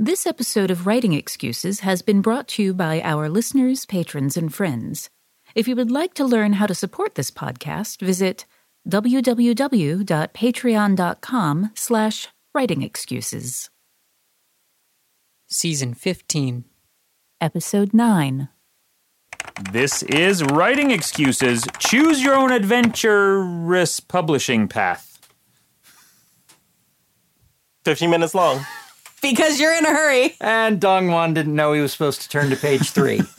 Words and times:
This 0.00 0.28
episode 0.28 0.70
of 0.70 0.86
Writing 0.86 1.12
Excuses 1.12 1.80
has 1.80 2.02
been 2.02 2.22
brought 2.22 2.46
to 2.50 2.62
you 2.62 2.72
by 2.72 3.00
our 3.00 3.28
listeners, 3.28 3.84
patrons, 3.84 4.36
and 4.36 4.54
friends. 4.54 5.10
If 5.56 5.66
you 5.66 5.74
would 5.74 5.90
like 5.90 6.14
to 6.14 6.24
learn 6.24 6.52
how 6.52 6.66
to 6.66 6.74
support 6.76 7.16
this 7.16 7.32
podcast, 7.32 8.00
visit 8.00 8.46
www.patreon.com 8.88 11.70
slash 11.74 12.28
writingexcuses. 12.56 13.70
Season 15.48 15.94
15. 15.94 16.64
Episode 17.40 17.92
9. 17.92 18.48
This 19.72 20.04
is 20.04 20.44
Writing 20.44 20.92
Excuses. 20.92 21.64
Choose 21.80 22.22
your 22.22 22.36
own 22.36 22.52
adventurous 22.52 23.98
publishing 23.98 24.68
path. 24.68 25.18
15 27.84 28.08
minutes 28.08 28.36
long. 28.36 28.64
Because 29.20 29.58
you're 29.60 29.74
in 29.76 29.84
a 29.84 29.90
hurry. 29.90 30.36
And 30.40 30.80
Dongwon 30.80 31.34
didn't 31.34 31.54
know 31.54 31.72
he 31.72 31.80
was 31.80 31.92
supposed 31.92 32.22
to 32.22 32.28
turn 32.28 32.50
to 32.50 32.56
page 32.56 32.90
three. 32.90 33.20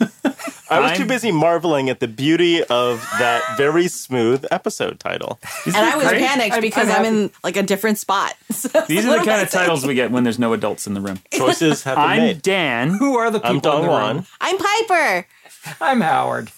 I 0.70 0.78
was 0.78 0.92
too 0.92 0.98
I'm- 1.02 1.08
busy 1.08 1.32
marveling 1.32 1.88
at 1.90 1.98
the 2.00 2.06
beauty 2.06 2.62
of 2.62 3.00
that 3.18 3.42
very 3.56 3.88
smooth 3.88 4.44
episode 4.50 5.00
title. 5.00 5.40
and 5.66 5.76
I 5.76 5.96
was 5.96 6.06
great? 6.08 6.22
panicked 6.24 6.52
I'm- 6.52 6.60
because 6.62 6.88
I'm 6.88 7.00
I'm, 7.00 7.04
in 7.06 7.30
like 7.42 7.56
a 7.56 7.62
different 7.62 7.98
spot. 7.98 8.34
So 8.52 8.68
These 8.86 9.06
are 9.06 9.12
the 9.12 9.24
kind 9.24 9.30
I 9.30 9.42
of 9.42 9.50
titles 9.50 9.86
we 9.86 9.94
get 9.94 10.10
when 10.10 10.22
there's 10.22 10.38
no 10.38 10.52
adults 10.52 10.86
in 10.86 10.94
the 10.94 11.00
room. 11.00 11.18
Choices 11.32 11.82
have 11.84 11.96
been 11.96 12.04
I'm 12.04 12.18
made. 12.18 12.42
Dan. 12.42 12.90
Who 12.90 13.16
are 13.16 13.30
the 13.30 13.40
people 13.40 13.70
I'm 13.72 13.78
in 13.78 13.82
the 13.82 13.88
room? 13.88 14.18
Dongwon. 14.18 14.26
I'm 14.40 14.58
Piper. 14.58 15.26
I'm 15.80 16.00
Howard. 16.02 16.50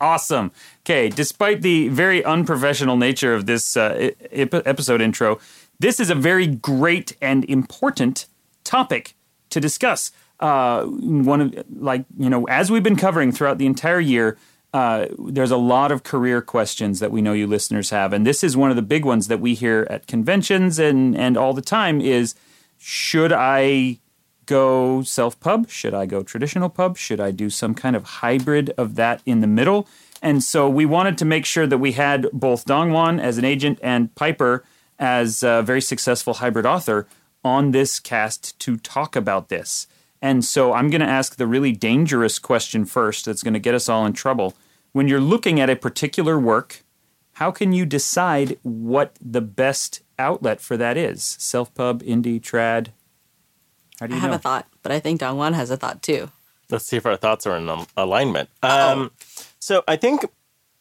awesome. 0.00 0.52
Okay, 0.82 1.08
despite 1.10 1.62
the 1.62 1.88
very 1.88 2.24
unprofessional 2.24 2.96
nature 2.96 3.34
of 3.34 3.46
this 3.46 3.76
uh, 3.76 4.10
episode 4.30 5.00
intro, 5.00 5.38
this 5.78 6.00
is 6.00 6.10
a 6.10 6.14
very 6.14 6.46
great 6.46 7.16
and 7.22 7.44
important 7.44 8.26
topic 8.64 9.14
to 9.50 9.60
discuss. 9.60 10.10
Uh, 10.40 10.84
one 10.84 11.40
of 11.40 11.64
like 11.76 12.04
you 12.18 12.28
know, 12.28 12.44
as 12.44 12.70
we've 12.70 12.82
been 12.82 12.96
covering 12.96 13.30
throughout 13.32 13.58
the 13.58 13.66
entire 13.66 14.00
year, 14.00 14.36
uh, 14.72 15.06
there's 15.18 15.52
a 15.52 15.56
lot 15.56 15.92
of 15.92 16.02
career 16.02 16.42
questions 16.42 16.98
that 16.98 17.12
we 17.12 17.22
know 17.22 17.32
you 17.32 17.46
listeners 17.46 17.90
have, 17.90 18.12
and 18.12 18.26
this 18.26 18.42
is 18.42 18.56
one 18.56 18.70
of 18.70 18.76
the 18.76 18.82
big 18.82 19.04
ones 19.04 19.28
that 19.28 19.40
we 19.40 19.54
hear 19.54 19.86
at 19.88 20.06
conventions 20.06 20.78
and 20.78 21.16
and 21.16 21.36
all 21.36 21.52
the 21.52 21.62
time 21.62 22.00
is 22.00 22.34
should 22.78 23.32
I 23.32 24.00
go 24.46 25.02
self 25.02 25.38
pub? 25.40 25.70
Should 25.70 25.94
I 25.94 26.06
go 26.06 26.22
traditional 26.22 26.68
pub? 26.68 26.96
Should 26.96 27.20
I 27.20 27.30
do 27.30 27.50
some 27.50 27.74
kind 27.74 27.96
of 27.96 28.04
hybrid 28.04 28.70
of 28.76 28.96
that 28.96 29.22
in 29.24 29.40
the 29.40 29.46
middle? 29.46 29.88
And 30.22 30.42
so 30.42 30.68
we 30.68 30.86
wanted 30.86 31.18
to 31.18 31.24
make 31.24 31.44
sure 31.44 31.66
that 31.66 31.78
we 31.78 31.92
had 31.92 32.26
both 32.32 32.64
Dongwon 32.64 33.20
as 33.20 33.36
an 33.36 33.44
agent 33.44 33.78
and 33.82 34.14
Piper 34.14 34.64
as 34.98 35.42
a 35.42 35.62
very 35.62 35.82
successful 35.82 36.34
hybrid 36.34 36.66
author 36.66 37.06
on 37.44 37.70
this 37.70 38.00
cast 38.00 38.58
to 38.60 38.76
talk 38.76 39.14
about 39.14 39.48
this. 39.48 39.86
And 40.22 40.44
so 40.44 40.72
I'm 40.72 40.88
going 40.88 41.02
to 41.02 41.06
ask 41.06 41.36
the 41.36 41.46
really 41.46 41.72
dangerous 41.72 42.38
question 42.38 42.86
first 42.86 43.26
that's 43.26 43.42
going 43.42 43.54
to 43.54 43.60
get 43.60 43.74
us 43.74 43.88
all 43.88 44.06
in 44.06 44.14
trouble. 44.14 44.54
When 44.92 45.06
you're 45.06 45.20
looking 45.20 45.60
at 45.60 45.68
a 45.68 45.76
particular 45.76 46.38
work, 46.38 46.82
how 47.34 47.50
can 47.50 47.72
you 47.72 47.84
decide 47.84 48.56
what 48.62 49.16
the 49.20 49.42
best 49.42 50.02
outlet 50.18 50.60
for 50.60 50.76
that 50.76 50.96
is? 50.96 51.22
Self 51.38 51.74
pub, 51.74 52.02
indie, 52.02 52.40
trad? 52.40 52.88
How 54.00 54.06
do 54.06 54.14
I 54.14 54.18
have 54.18 54.30
know? 54.30 54.36
a 54.36 54.38
thought, 54.38 54.66
but 54.82 54.92
I 54.92 55.00
think 55.00 55.20
Dongwon 55.20 55.52
has 55.54 55.70
a 55.70 55.76
thought 55.76 56.02
too. 56.02 56.30
Let's 56.70 56.86
see 56.86 56.96
if 56.96 57.06
our 57.06 57.16
thoughts 57.16 57.46
are 57.46 57.56
in 57.56 57.86
alignment. 57.96 58.48
Um, 58.62 59.10
so 59.58 59.84
I 59.86 59.96
think 59.96 60.24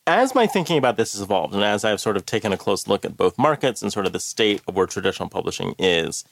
as 0.07 0.35
my 0.35 0.47
thinking 0.47 0.77
about 0.77 0.97
this 0.97 1.13
has 1.13 1.21
evolved, 1.21 1.53
and 1.53 1.63
as 1.63 1.85
I've 1.85 2.01
sort 2.01 2.17
of 2.17 2.25
taken 2.25 2.53
a 2.53 2.57
close 2.57 2.87
look 2.87 3.05
at 3.05 3.17
both 3.17 3.37
markets 3.37 3.81
and 3.81 3.91
sort 3.91 4.05
of 4.05 4.13
the 4.13 4.19
state 4.19 4.61
of 4.67 4.75
where 4.75 4.87
traditional 4.87 5.29
publishing 5.29 5.75
is, 5.79 6.23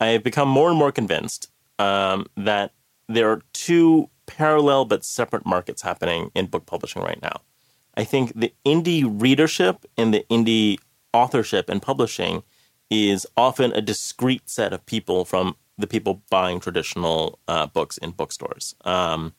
I 0.00 0.06
have 0.08 0.22
become 0.22 0.48
more 0.48 0.68
and 0.70 0.78
more 0.78 0.92
convinced 0.92 1.50
um, 1.78 2.26
that 2.36 2.72
there 3.08 3.30
are 3.30 3.42
two 3.52 4.10
parallel 4.26 4.84
but 4.84 5.04
separate 5.04 5.46
markets 5.46 5.82
happening 5.82 6.30
in 6.34 6.46
book 6.46 6.66
publishing 6.66 7.02
right 7.02 7.20
now. 7.22 7.40
I 7.96 8.04
think 8.04 8.32
the 8.34 8.52
indie 8.64 9.04
readership 9.06 9.86
and 9.96 10.12
the 10.12 10.24
indie 10.28 10.78
authorship 11.12 11.68
and 11.68 11.80
publishing 11.80 12.42
is 12.90 13.26
often 13.36 13.72
a 13.72 13.80
discrete 13.80 14.50
set 14.50 14.72
of 14.72 14.84
people 14.86 15.24
from 15.24 15.56
the 15.78 15.86
people 15.86 16.22
buying 16.30 16.60
traditional 16.60 17.38
uh, 17.48 17.66
books 17.66 17.98
in 17.98 18.10
bookstores. 18.10 18.74
Um, 18.84 19.34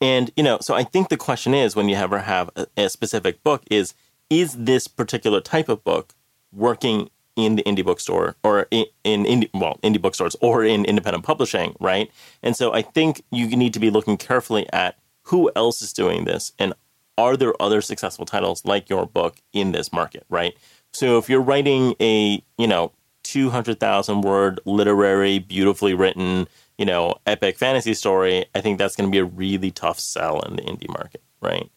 And 0.00 0.30
you 0.36 0.42
know, 0.42 0.58
so 0.60 0.74
I 0.74 0.84
think 0.84 1.08
the 1.08 1.16
question 1.16 1.54
is 1.54 1.76
when 1.76 1.88
you 1.88 1.96
ever 1.96 2.18
have 2.18 2.50
a, 2.56 2.66
a 2.76 2.88
specific 2.88 3.42
book 3.42 3.62
is 3.70 3.94
is 4.28 4.56
this 4.64 4.88
particular 4.88 5.40
type 5.40 5.68
of 5.68 5.84
book 5.84 6.14
working 6.52 7.10
in 7.36 7.56
the 7.56 7.62
indie 7.64 7.84
bookstore 7.84 8.36
or 8.42 8.66
in, 8.70 8.86
in 9.02 9.24
indie 9.24 9.50
well 9.54 9.78
indie 9.82 10.00
bookstores 10.00 10.36
or 10.40 10.64
in 10.64 10.84
independent 10.84 11.24
publishing, 11.24 11.74
right? 11.80 12.10
And 12.42 12.56
so 12.56 12.72
I 12.72 12.82
think 12.82 13.22
you 13.30 13.48
need 13.56 13.74
to 13.74 13.80
be 13.80 13.90
looking 13.90 14.16
carefully 14.16 14.66
at 14.72 14.98
who 15.24 15.50
else 15.56 15.82
is 15.82 15.92
doing 15.92 16.24
this 16.24 16.52
and 16.58 16.74
are 17.16 17.36
there 17.36 17.60
other 17.60 17.80
successful 17.80 18.26
titles 18.26 18.64
like 18.64 18.88
your 18.88 19.06
book 19.06 19.36
in 19.52 19.72
this 19.72 19.92
market, 19.92 20.24
right? 20.28 20.54
So 20.92 21.18
if 21.18 21.28
you're 21.28 21.40
writing 21.40 21.94
a, 22.00 22.42
you 22.58 22.66
know, 22.66 22.92
200,000 23.24 24.20
word 24.20 24.60
literary, 24.64 25.38
beautifully 25.38 25.94
written, 25.94 26.46
you 26.78 26.84
know, 26.84 27.16
epic 27.26 27.56
fantasy 27.56 27.94
story, 27.94 28.46
I 28.54 28.60
think 28.60 28.78
that's 28.78 28.96
going 28.96 29.08
to 29.08 29.12
be 29.12 29.18
a 29.18 29.24
really 29.24 29.70
tough 29.70 29.98
sell 29.98 30.40
in 30.42 30.56
the 30.56 30.62
indie 30.62 30.88
market, 30.88 31.22
right? 31.40 31.70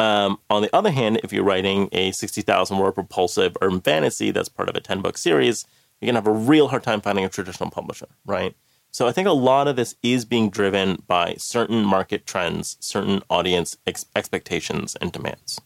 Um, 0.00 0.38
on 0.48 0.62
the 0.62 0.74
other 0.74 0.90
hand, 0.90 1.20
if 1.22 1.30
you're 1.30 1.44
writing 1.44 1.90
a 1.92 2.10
60,000 2.12 2.78
word 2.78 2.92
propulsive 2.92 3.54
urban 3.60 3.82
fantasy 3.82 4.30
that's 4.30 4.48
part 4.48 4.70
of 4.70 4.74
a 4.74 4.80
10 4.80 5.02
book 5.02 5.18
series, 5.18 5.66
you're 6.00 6.06
going 6.06 6.14
to 6.14 6.26
have 6.26 6.42
a 6.42 6.46
real 6.46 6.68
hard 6.68 6.82
time 6.82 7.02
finding 7.02 7.26
a 7.26 7.28
traditional 7.28 7.70
publisher, 7.70 8.06
right? 8.24 8.56
So 8.90 9.06
I 9.06 9.12
think 9.12 9.28
a 9.28 9.32
lot 9.32 9.68
of 9.68 9.76
this 9.76 9.96
is 10.02 10.24
being 10.24 10.48
driven 10.48 11.02
by 11.06 11.34
certain 11.36 11.84
market 11.84 12.24
trends, 12.24 12.78
certain 12.80 13.20
audience 13.28 13.76
ex- 13.86 14.06
expectations 14.16 14.96
and 15.02 15.12
demands. 15.12 15.60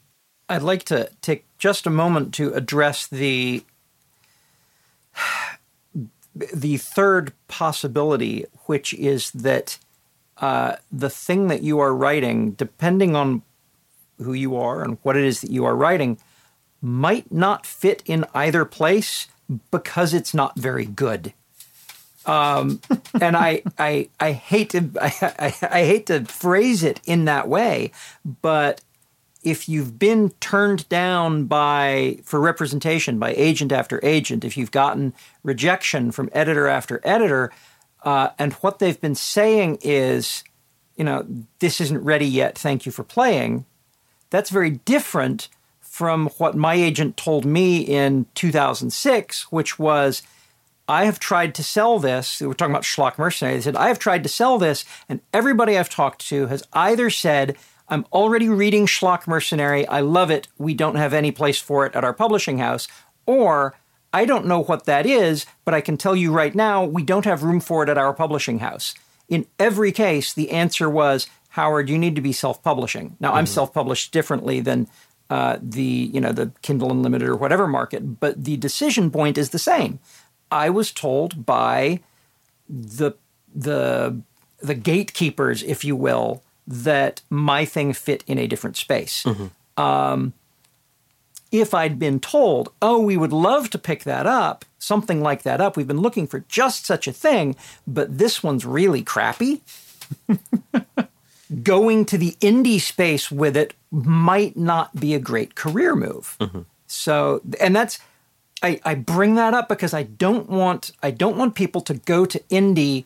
I'd 0.48 0.62
like 0.62 0.82
to 0.86 1.10
take 1.20 1.44
just 1.56 1.86
a 1.86 1.90
moment 1.90 2.34
to 2.34 2.52
address 2.54 3.06
the 3.06 3.62
the 6.52 6.78
third 6.78 7.32
possibility, 7.46 8.46
which 8.66 8.92
is 8.94 9.30
that 9.30 9.78
uh, 10.38 10.74
the 10.90 11.08
thing 11.08 11.46
that 11.46 11.62
you 11.62 11.78
are 11.78 11.94
writing, 11.94 12.50
depending 12.50 13.14
on 13.14 13.42
who 14.18 14.32
you 14.32 14.56
are 14.56 14.82
and 14.82 14.98
what 15.02 15.16
it 15.16 15.24
is 15.24 15.40
that 15.40 15.50
you 15.50 15.64
are 15.64 15.76
writing, 15.76 16.18
might 16.80 17.32
not 17.32 17.66
fit 17.66 18.02
in 18.06 18.24
either 18.34 18.64
place 18.64 19.28
because 19.70 20.14
it's 20.14 20.34
not 20.34 20.58
very 20.58 20.86
good. 20.86 21.32
Um, 22.26 22.80
and 23.20 23.36
I, 23.36 23.62
I, 23.78 24.08
I 24.20 24.32
hate 24.32 24.70
to, 24.70 24.90
I, 25.00 25.12
I, 25.38 25.68
I 25.70 25.84
hate 25.84 26.06
to 26.06 26.24
phrase 26.24 26.82
it 26.82 27.00
in 27.04 27.24
that 27.26 27.48
way, 27.48 27.92
but 28.42 28.80
if 29.42 29.68
you've 29.68 29.98
been 29.98 30.30
turned 30.40 30.88
down 30.88 31.44
by 31.44 32.18
for 32.24 32.40
representation 32.40 33.18
by 33.18 33.34
agent 33.34 33.72
after 33.72 34.00
agent, 34.02 34.42
if 34.42 34.56
you've 34.56 34.70
gotten 34.70 35.12
rejection 35.42 36.10
from 36.10 36.30
editor 36.32 36.66
after 36.66 37.00
editor, 37.04 37.52
uh, 38.04 38.30
and 38.38 38.54
what 38.54 38.78
they've 38.78 39.00
been 39.00 39.14
saying 39.14 39.78
is, 39.82 40.44
you 40.96 41.04
know, 41.04 41.26
this 41.58 41.80
isn't 41.80 42.02
ready 42.02 42.26
yet. 42.26 42.56
Thank 42.56 42.86
you 42.86 42.92
for 42.92 43.04
playing. 43.04 43.66
That's 44.34 44.50
very 44.50 44.70
different 44.70 45.48
from 45.80 46.26
what 46.38 46.56
my 46.56 46.74
agent 46.74 47.16
told 47.16 47.44
me 47.44 47.78
in 47.82 48.26
2006, 48.34 49.52
which 49.52 49.78
was, 49.78 50.24
I 50.88 51.04
have 51.04 51.20
tried 51.20 51.54
to 51.54 51.62
sell 51.62 52.00
this. 52.00 52.40
We're 52.40 52.52
talking 52.54 52.74
about 52.74 52.82
Schlock 52.82 53.16
Mercenary. 53.16 53.54
They 53.54 53.60
said, 53.60 53.76
I 53.76 53.86
have 53.86 54.00
tried 54.00 54.24
to 54.24 54.28
sell 54.28 54.58
this, 54.58 54.84
and 55.08 55.20
everybody 55.32 55.78
I've 55.78 55.88
talked 55.88 56.26
to 56.30 56.48
has 56.48 56.64
either 56.72 57.10
said, 57.10 57.56
I'm 57.88 58.06
already 58.12 58.48
reading 58.48 58.86
Schlock 58.86 59.28
Mercenary. 59.28 59.86
I 59.86 60.00
love 60.00 60.32
it. 60.32 60.48
We 60.58 60.74
don't 60.74 60.96
have 60.96 61.14
any 61.14 61.30
place 61.30 61.60
for 61.60 61.86
it 61.86 61.94
at 61.94 62.02
our 62.02 62.12
publishing 62.12 62.58
house. 62.58 62.88
Or, 63.26 63.76
I 64.12 64.24
don't 64.24 64.46
know 64.46 64.64
what 64.64 64.86
that 64.86 65.06
is, 65.06 65.46
but 65.64 65.74
I 65.74 65.80
can 65.80 65.96
tell 65.96 66.16
you 66.16 66.32
right 66.32 66.56
now, 66.56 66.82
we 66.82 67.04
don't 67.04 67.24
have 67.24 67.44
room 67.44 67.60
for 67.60 67.84
it 67.84 67.88
at 67.88 67.98
our 67.98 68.12
publishing 68.12 68.58
house. 68.58 68.96
In 69.28 69.46
every 69.60 69.92
case, 69.92 70.32
the 70.32 70.50
answer 70.50 70.90
was, 70.90 71.28
Howard, 71.54 71.88
you 71.88 71.98
need 71.98 72.16
to 72.16 72.20
be 72.20 72.32
self-publishing. 72.32 73.16
Now, 73.20 73.32
I'm 73.32 73.46
self-published 73.46 74.10
differently 74.10 74.58
than 74.58 74.88
uh, 75.30 75.56
the 75.62 76.10
you 76.12 76.20
know 76.20 76.32
the 76.32 76.50
Kindle 76.62 76.90
Unlimited 76.90 77.28
or 77.28 77.36
whatever 77.36 77.68
market, 77.68 78.18
but 78.18 78.42
the 78.42 78.56
decision 78.56 79.08
point 79.08 79.38
is 79.38 79.50
the 79.50 79.58
same. 79.60 80.00
I 80.50 80.68
was 80.68 80.90
told 80.90 81.46
by 81.46 82.00
the 82.68 83.12
the 83.54 84.20
the 84.58 84.74
gatekeepers, 84.74 85.62
if 85.62 85.84
you 85.84 85.94
will, 85.94 86.42
that 86.66 87.20
my 87.30 87.64
thing 87.64 87.92
fit 87.92 88.24
in 88.26 88.36
a 88.38 88.48
different 88.48 88.76
space. 88.76 89.24
Um, 89.76 90.32
if 91.52 91.72
I'd 91.72 92.00
been 92.00 92.18
told, 92.18 92.72
oh, 92.82 92.98
we 92.98 93.16
would 93.16 93.32
love 93.32 93.70
to 93.70 93.78
pick 93.78 94.02
that 94.02 94.26
up, 94.26 94.64
something 94.80 95.22
like 95.22 95.44
that 95.44 95.60
up, 95.60 95.76
we've 95.76 95.86
been 95.86 96.00
looking 96.00 96.26
for 96.26 96.40
just 96.48 96.84
such 96.84 97.06
a 97.06 97.12
thing, 97.12 97.54
but 97.86 98.18
this 98.18 98.42
one's 98.42 98.66
really 98.66 99.04
crappy. 99.04 99.62
Going 101.62 102.04
to 102.06 102.18
the 102.18 102.36
indie 102.40 102.80
space 102.80 103.30
with 103.30 103.56
it 103.56 103.74
might 103.90 104.56
not 104.56 104.98
be 104.98 105.14
a 105.14 105.18
great 105.18 105.54
career 105.54 105.94
move. 105.94 106.36
So, 106.86 107.40
and 107.60 107.74
that's, 107.74 107.98
I, 108.62 108.80
I 108.84 108.94
bring 108.94 109.34
that 109.34 109.52
up 109.52 109.68
because 109.68 109.92
I 109.92 110.04
don't 110.04 110.48
want 110.48 110.92
I 111.02 111.10
don't 111.10 111.36
want 111.36 111.54
people 111.54 111.82
to 111.82 111.94
go 111.94 112.24
to 112.24 112.38
indie 112.50 113.04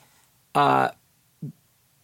uh, 0.54 0.90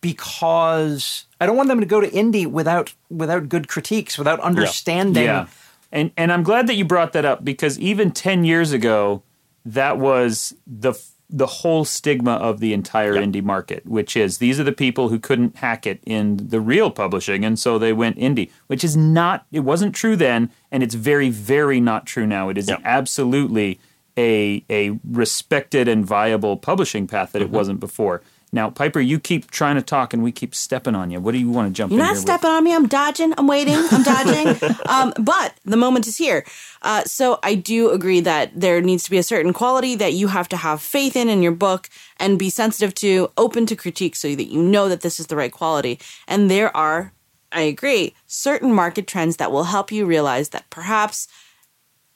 because 0.00 1.24
I 1.40 1.46
don't 1.46 1.56
want 1.56 1.68
them 1.68 1.80
to 1.80 1.86
go 1.86 2.00
to 2.00 2.10
indie 2.10 2.46
without 2.46 2.92
without 3.10 3.48
good 3.48 3.68
critiques, 3.68 4.18
without 4.18 4.40
understanding. 4.40 5.24
Yeah. 5.24 5.46
And 5.92 6.10
and 6.16 6.32
I'm 6.32 6.42
glad 6.42 6.66
that 6.66 6.74
you 6.74 6.84
brought 6.84 7.12
that 7.12 7.24
up 7.24 7.44
because 7.44 7.78
even 7.78 8.10
10 8.10 8.44
years 8.44 8.72
ago 8.72 9.22
that 9.64 9.98
was 9.98 10.54
the 10.66 10.92
the 11.30 11.46
whole 11.46 11.84
stigma 11.84 12.32
of 12.32 12.60
the 12.60 12.72
entire 12.72 13.14
indie 13.14 13.42
market, 13.42 13.86
which 13.86 14.16
is 14.16 14.38
these 14.38 14.60
are 14.60 14.64
the 14.64 14.72
people 14.72 15.08
who 15.08 15.18
couldn't 15.18 15.56
hack 15.56 15.86
it 15.86 16.00
in 16.04 16.36
the 16.36 16.60
real 16.60 16.90
publishing 16.90 17.44
and 17.44 17.58
so 17.58 17.78
they 17.78 17.92
went 17.92 18.16
indie, 18.16 18.50
which 18.66 18.84
is 18.84 18.96
not 18.96 19.46
it 19.50 19.60
wasn't 19.60 19.94
true 19.94 20.16
then 20.16 20.50
and 20.70 20.82
it's 20.82 20.94
very 20.94 21.30
very 21.30 21.80
not 21.80 22.06
true 22.06 22.26
now. 22.26 22.48
It 22.48 22.58
is 22.58 22.70
absolutely 22.84 23.80
a 24.16 24.64
a 24.70 24.98
respected 25.08 25.88
and 25.88 26.04
viable 26.04 26.56
publishing 26.56 27.06
path 27.06 27.32
that 27.32 27.42
it 27.42 27.46
mm-hmm. 27.46 27.56
wasn't 27.56 27.80
before. 27.80 28.22
Now, 28.54 28.70
Piper, 28.70 29.00
you 29.00 29.18
keep 29.18 29.50
trying 29.50 29.74
to 29.74 29.82
talk 29.82 30.14
and 30.14 30.22
we 30.22 30.30
keep 30.30 30.54
stepping 30.54 30.94
on 30.94 31.10
you. 31.10 31.18
What 31.18 31.32
do 31.32 31.38
you 31.38 31.50
want 31.50 31.66
to 31.66 31.74
jump 31.74 31.90
You're 31.90 31.98
in 31.98 32.06
not 32.06 32.12
here 32.12 32.20
stepping 32.20 32.50
on 32.50 32.62
me. 32.62 32.72
I'm 32.72 32.86
dodging. 32.86 33.34
I'm 33.36 33.48
waiting. 33.48 33.74
I'm 33.74 34.04
dodging. 34.04 34.70
um, 34.86 35.12
but 35.18 35.54
the 35.64 35.76
moment 35.76 36.06
is 36.06 36.16
here. 36.16 36.46
Uh, 36.82 37.02
so 37.02 37.40
I 37.42 37.56
do 37.56 37.90
agree 37.90 38.20
that 38.20 38.52
there 38.54 38.80
needs 38.80 39.02
to 39.04 39.10
be 39.10 39.18
a 39.18 39.24
certain 39.24 39.52
quality 39.52 39.96
that 39.96 40.12
you 40.12 40.28
have 40.28 40.48
to 40.50 40.56
have 40.56 40.80
faith 40.80 41.16
in 41.16 41.28
in 41.28 41.42
your 41.42 41.50
book 41.50 41.90
and 42.20 42.38
be 42.38 42.48
sensitive 42.48 42.94
to, 42.94 43.28
open 43.36 43.66
to 43.66 43.74
critique, 43.74 44.14
so 44.14 44.32
that 44.36 44.44
you 44.44 44.62
know 44.62 44.88
that 44.88 45.00
this 45.00 45.18
is 45.18 45.26
the 45.26 45.34
right 45.34 45.52
quality. 45.52 45.98
And 46.28 46.48
there 46.48 46.74
are, 46.76 47.12
I 47.50 47.62
agree, 47.62 48.14
certain 48.28 48.72
market 48.72 49.08
trends 49.08 49.36
that 49.38 49.50
will 49.50 49.64
help 49.64 49.90
you 49.90 50.06
realize 50.06 50.50
that 50.50 50.70
perhaps 50.70 51.26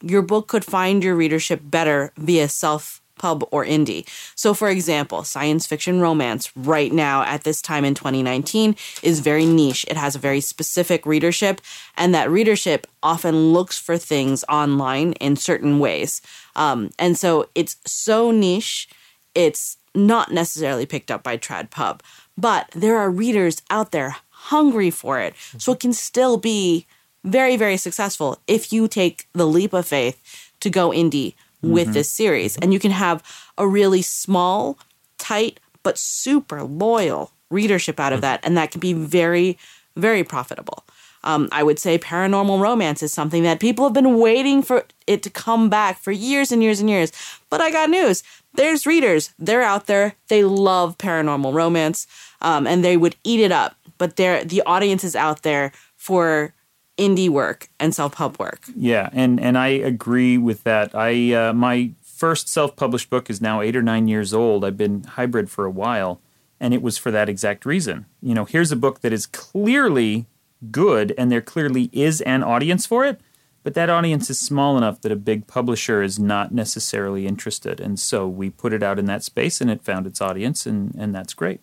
your 0.03 0.23
book 0.23 0.47
could 0.47 0.65
find 0.65 1.03
your 1.03 1.17
readership 1.17 1.63
better 1.65 2.13
via 2.17 2.49
self 2.49 2.98
pub 3.19 3.47
or 3.51 3.65
indie. 3.65 4.07
So 4.35 4.55
for 4.55 4.69
example, 4.69 5.25
science 5.25 5.67
fiction 5.67 6.01
romance 6.01 6.51
right 6.57 6.93
now 6.93 7.23
at 7.23 7.45
this 7.45 7.61
time 7.61 7.85
in 7.85 7.95
2019 7.95 8.77
is 9.03 9.21
very 9.21 9.47
niche. 9.47 9.85
It 9.89 9.97
has 9.97 10.15
a 10.15 10.19
very 10.19 10.41
specific 10.41 11.07
readership 11.07 11.61
and 11.97 12.15
that 12.15 12.31
readership 12.31 12.87
often 13.03 13.53
looks 13.53 13.79
for 13.79 13.99
things 13.99 14.45
online 14.49 15.13
in 15.15 15.37
certain 15.37 15.79
ways. 15.79 16.21
Um, 16.57 16.91
and 16.99 17.19
so 17.19 17.49
it's 17.55 17.77
so 17.87 18.31
niche, 18.31 18.89
it's 19.35 19.77
not 19.95 20.33
necessarily 20.33 20.87
picked 20.87 21.11
up 21.11 21.23
by 21.23 21.37
trad 21.37 21.71
pub, 21.71 22.03
but 22.37 22.71
there 22.75 22.97
are 22.97 23.11
readers 23.11 23.63
out 23.71 23.91
there 23.91 24.17
hungry 24.31 24.91
for 24.91 25.21
it. 25.21 25.35
So 25.59 25.73
it 25.73 25.81
can 25.81 25.93
still 25.93 26.37
be 26.37 26.87
very, 27.25 27.57
very 27.57 27.77
successful 27.77 28.39
if 28.47 28.73
you 28.73 28.89
take 28.89 29.27
the 29.33 29.47
leap 29.47 29.73
of 29.73 29.87
faith 29.87 30.53
to 30.61 30.71
go 30.71 30.91
indie 30.91 31.35
with 31.63 31.89
Mhm. 31.89 31.93
this 31.95 32.11
series. 32.11 32.57
And 32.59 32.73
you 32.73 32.79
can 32.79 32.91
have 32.93 33.23
a 33.57 33.67
really 33.67 34.03
small, 34.03 34.79
tight, 35.19 35.61
but 35.83 35.99
super 35.99 36.63
loyal 36.63 37.33
readership 37.51 37.99
out 37.99 38.13
of 38.13 38.21
that. 38.21 38.41
And 38.43 38.57
that 38.57 38.71
can 38.71 38.81
be 38.81 38.93
very, 38.93 39.59
very 39.97 40.23
profitable. 40.23 40.85
Um, 41.25 41.49
I 41.51 41.63
would 41.65 41.79
say 41.81 41.99
paranormal 41.99 42.61
romance 42.61 43.03
is 43.03 43.13
something 43.13 43.43
that 43.43 43.59
people 43.59 43.85
have 43.85 43.93
been 43.93 44.19
waiting 44.19 44.63
for 44.63 44.87
it 45.07 45.23
to 45.25 45.31
come 45.31 45.69
back 45.69 45.99
for 46.01 46.13
years 46.13 46.53
and 46.53 46.63
years 46.63 46.79
and 46.79 46.89
years. 46.89 47.11
But 47.51 47.61
I 47.61 47.71
got 47.73 47.91
news. 47.91 48.23
There's 48.55 48.87
readers. 48.87 49.31
They're 49.39 49.63
out 49.63 49.87
there. 49.87 50.15
They 50.29 50.45
love 50.45 50.97
paranormal 50.99 51.53
romance, 51.53 52.07
um, 52.41 52.67
and 52.67 52.85
they 52.85 52.97
would 52.97 53.17
eat 53.25 53.41
it 53.41 53.51
up. 53.51 53.77
But 53.99 54.17
there, 54.17 54.45
the 54.45 54.63
audience 54.63 55.03
is 55.03 55.17
out 55.17 55.43
there 55.43 55.73
for 55.97 56.55
indie 56.99 57.31
work 57.31 57.69
and 57.81 57.95
self-pub 57.95 58.39
work. 58.39 58.67
Yeah, 58.77 59.09
and 59.13 59.41
and 59.41 59.57
I 59.57 59.69
agree 59.69 60.37
with 60.37 60.65
that. 60.65 60.95
I 60.95 61.33
uh, 61.33 61.53
my 61.53 61.93
first 62.03 62.49
self-published 62.49 63.09
book 63.09 63.31
is 63.31 63.41
now 63.41 63.61
eight 63.61 63.77
or 63.77 63.83
nine 63.83 64.09
years 64.09 64.35
old. 64.35 64.65
I've 64.65 64.77
been 64.77 65.05
hybrid 65.05 65.49
for 65.49 65.65
a 65.65 65.71
while, 65.71 66.21
and 66.61 66.75
it 66.75 66.83
was 66.83 66.99
for 66.99 67.11
that 67.13 67.29
exact 67.29 67.65
reason. 67.65 68.07
You 68.21 68.35
know, 68.35 68.45
here's 68.45 68.73
a 68.73 68.77
book 68.77 69.01
that 69.01 69.13
is 69.13 69.27
clearly 69.27 70.27
good, 70.71 71.15
and 71.17 71.31
there 71.31 71.41
clearly 71.41 71.89
is 71.93 72.21
an 72.23 72.43
audience 72.43 72.85
for 72.85 73.05
it, 73.05 73.21
but 73.63 73.75
that 73.75 73.89
audience 73.89 74.29
is 74.29 74.41
small 74.41 74.77
enough 74.77 75.01
that 75.03 75.13
a 75.13 75.17
big 75.17 75.47
publisher 75.47 76.03
is 76.03 76.19
not 76.19 76.53
necessarily 76.53 77.27
interested, 77.27 77.81
and 77.81 78.01
so 78.01 78.27
we 78.27 78.51
put 78.51 78.73
it 78.73 78.83
out 78.83 78.99
in 78.99 79.05
that 79.05 79.23
space, 79.23 79.61
and 79.61 79.71
it 79.71 79.85
found 79.85 80.07
its 80.07 80.21
audience, 80.21 80.67
and 80.67 80.95
and 80.97 81.15
that's 81.15 81.35
great. 81.35 81.61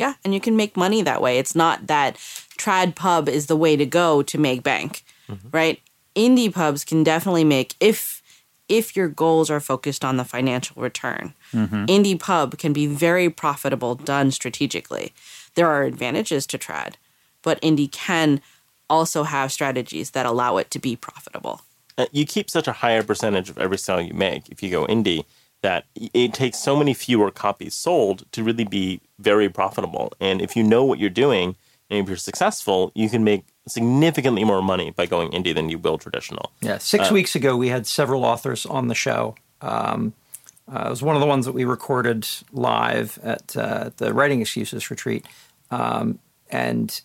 Yeah, 0.00 0.14
and 0.24 0.32
you 0.34 0.40
can 0.40 0.56
make 0.56 0.76
money 0.76 1.02
that 1.02 1.20
way. 1.20 1.38
It's 1.38 1.54
not 1.54 1.86
that 1.88 2.16
trad 2.62 2.94
pub 2.94 3.28
is 3.28 3.46
the 3.46 3.56
way 3.64 3.76
to 3.76 3.84
go 3.84 4.22
to 4.22 4.38
make 4.38 4.62
bank, 4.62 5.04
right? 5.52 5.78
Indie 6.16 6.52
pubs 6.52 6.84
can 6.84 7.04
definitely 7.04 7.44
make 7.44 7.74
if 7.80 8.22
if 8.68 8.96
your 8.96 9.08
goals 9.08 9.50
are 9.50 9.60
focused 9.60 10.04
on 10.04 10.16
the 10.16 10.24
financial 10.24 10.80
return. 10.80 11.34
Indie 11.86 12.18
pub 12.18 12.56
can 12.56 12.72
be 12.72 12.86
very 12.86 13.28
profitable 13.28 13.94
done 13.94 14.30
strategically. 14.30 15.12
There 15.56 15.66
are 15.68 15.82
advantages 15.82 16.46
to 16.46 16.56
trad, 16.58 16.94
but 17.42 17.60
indie 17.60 17.90
can 17.90 18.40
also 18.88 19.24
have 19.24 19.52
strategies 19.52 20.12
that 20.12 20.24
allow 20.26 20.56
it 20.56 20.70
to 20.70 20.78
be 20.78 20.96
profitable. 20.96 21.60
uh, 21.98 22.06
you 22.12 22.24
keep 22.24 22.48
such 22.48 22.68
a 22.68 22.72
higher 22.82 23.02
percentage 23.02 23.50
of 23.50 23.58
every 23.58 23.76
sale 23.76 24.00
you 24.00 24.14
make 24.14 24.48
if 24.48 24.62
you 24.62 24.70
go 24.70 24.86
indie 24.86 25.24
that 25.62 25.84
it 25.94 26.32
takes 26.32 26.58
so 26.58 26.76
many 26.76 26.94
fewer 26.94 27.30
copies 27.30 27.74
sold 27.74 28.24
to 28.32 28.42
really 28.42 28.64
be 28.64 29.00
very 29.18 29.48
profitable. 29.48 30.12
And 30.20 30.40
if 30.40 30.56
you 30.56 30.62
know 30.62 30.84
what 30.84 30.98
you're 30.98 31.10
doing 31.10 31.56
and 31.90 31.98
if 31.98 32.08
you're 32.08 32.16
successful, 32.16 32.92
you 32.94 33.10
can 33.10 33.24
make 33.24 33.44
significantly 33.66 34.44
more 34.44 34.62
money 34.62 34.90
by 34.90 35.06
going 35.06 35.30
indie 35.30 35.54
than 35.54 35.68
you 35.68 35.78
will 35.78 35.98
traditional. 35.98 36.52
Yeah, 36.60 36.78
six 36.78 37.10
weeks 37.10 37.34
ago 37.34 37.56
we 37.56 37.68
had 37.68 37.86
several 37.86 38.24
authors 38.24 38.64
on 38.64 38.88
the 38.88 38.94
show. 38.94 39.34
Um, 39.60 40.14
uh, 40.72 40.84
it 40.86 40.90
was 40.90 41.02
one 41.02 41.16
of 41.16 41.20
the 41.20 41.26
ones 41.26 41.46
that 41.46 41.52
we 41.52 41.64
recorded 41.64 42.26
live 42.52 43.18
at 43.22 43.56
uh, 43.56 43.90
the 43.96 44.14
Writing 44.14 44.40
Excuses 44.40 44.90
retreat, 44.90 45.26
um, 45.70 46.20
and 46.48 47.00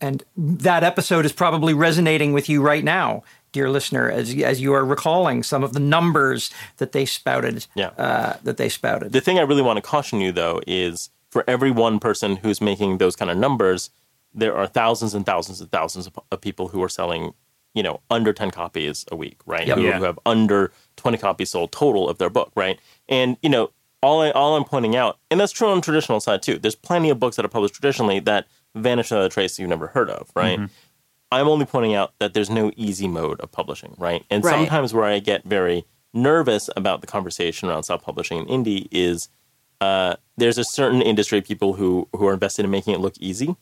and 0.00 0.22
that 0.36 0.84
episode 0.84 1.24
is 1.24 1.32
probably 1.32 1.74
resonating 1.74 2.32
with 2.32 2.48
you 2.48 2.62
right 2.62 2.84
now, 2.84 3.24
dear 3.52 3.70
listener, 3.70 4.10
as 4.10 4.34
as 4.42 4.60
you 4.60 4.72
are 4.74 4.84
recalling 4.84 5.42
some 5.42 5.62
of 5.64 5.72
the 5.72 5.80
numbers 5.80 6.50
that 6.78 6.92
they 6.92 7.04
spouted. 7.04 7.66
Yeah. 7.74 7.88
uh, 7.98 8.36
that 8.42 8.56
they 8.56 8.68
spouted. 8.68 9.12
The 9.12 9.20
thing 9.20 9.38
I 9.38 9.42
really 9.42 9.62
want 9.62 9.76
to 9.76 9.82
caution 9.82 10.20
you 10.20 10.32
though 10.32 10.60
is 10.66 11.10
for 11.30 11.44
every 11.46 11.70
one 11.70 11.98
person 11.98 12.36
who's 12.36 12.60
making 12.60 12.98
those 12.98 13.14
kind 13.16 13.30
of 13.30 13.36
numbers, 13.36 13.90
there 14.34 14.56
are 14.56 14.66
thousands 14.66 15.14
and 15.14 15.26
thousands 15.26 15.60
and 15.60 15.70
thousands 15.70 16.06
of, 16.06 16.18
of 16.32 16.40
people 16.40 16.68
who 16.68 16.82
are 16.82 16.88
selling, 16.88 17.32
you 17.74 17.82
know, 17.82 18.00
under 18.10 18.32
10 18.32 18.50
copies 18.50 19.04
a 19.12 19.16
week, 19.16 19.36
right? 19.44 19.66
Yep. 19.66 19.76
Who, 19.78 19.84
Yeah. 19.84 19.98
who 19.98 20.04
have 20.04 20.18
under 20.24 20.72
20 20.96 21.18
copies 21.18 21.50
sold 21.50 21.70
total 21.72 22.08
of 22.08 22.16
their 22.18 22.30
book, 22.30 22.50
right? 22.54 22.78
And, 23.08 23.36
you 23.42 23.50
know, 23.50 23.70
all, 24.02 24.22
I, 24.22 24.30
all 24.30 24.56
I'm 24.56 24.64
pointing 24.64 24.96
out, 24.96 25.18
and 25.30 25.38
that's 25.40 25.52
true 25.52 25.68
on 25.68 25.76
the 25.78 25.82
traditional 25.82 26.20
side 26.20 26.40
too, 26.42 26.58
there's 26.58 26.74
plenty 26.76 27.10
of 27.10 27.18
books 27.18 27.36
that 27.36 27.44
are 27.44 27.48
published 27.48 27.74
traditionally 27.74 28.20
that 28.20 28.46
vanish 28.74 29.10
without 29.10 29.24
a 29.24 29.28
trace 29.28 29.58
you've 29.58 29.68
never 29.68 29.88
heard 29.88 30.08
of, 30.08 30.30
right? 30.36 30.60
I'm 31.30 31.48
only 31.48 31.66
pointing 31.66 31.94
out 31.94 32.12
that 32.20 32.34
there's 32.34 32.50
no 32.50 32.72
easy 32.76 33.08
mode 33.08 33.40
of 33.40 33.52
publishing, 33.52 33.94
right? 33.98 34.24
And 34.30 34.44
Right. 34.44 34.52
sometimes 34.52 34.94
where 34.94 35.04
I 35.04 35.18
get 35.18 35.44
very 35.44 35.84
nervous 36.14 36.70
about 36.76 37.00
the 37.00 37.06
conversation 37.06 37.68
around 37.68 37.82
self 37.82 38.02
publishing 38.02 38.46
in 38.46 38.64
indie 38.64 38.88
is 38.90 39.28
uh, 39.80 40.16
there's 40.36 40.58
a 40.58 40.64
certain 40.64 41.02
industry 41.02 41.38
of 41.38 41.44
people 41.44 41.74
who 41.74 42.08
who 42.16 42.26
are 42.26 42.34
invested 42.34 42.64
in 42.64 42.70
making 42.70 42.94
it 42.94 43.00
look 43.00 43.14
easy 43.20 43.56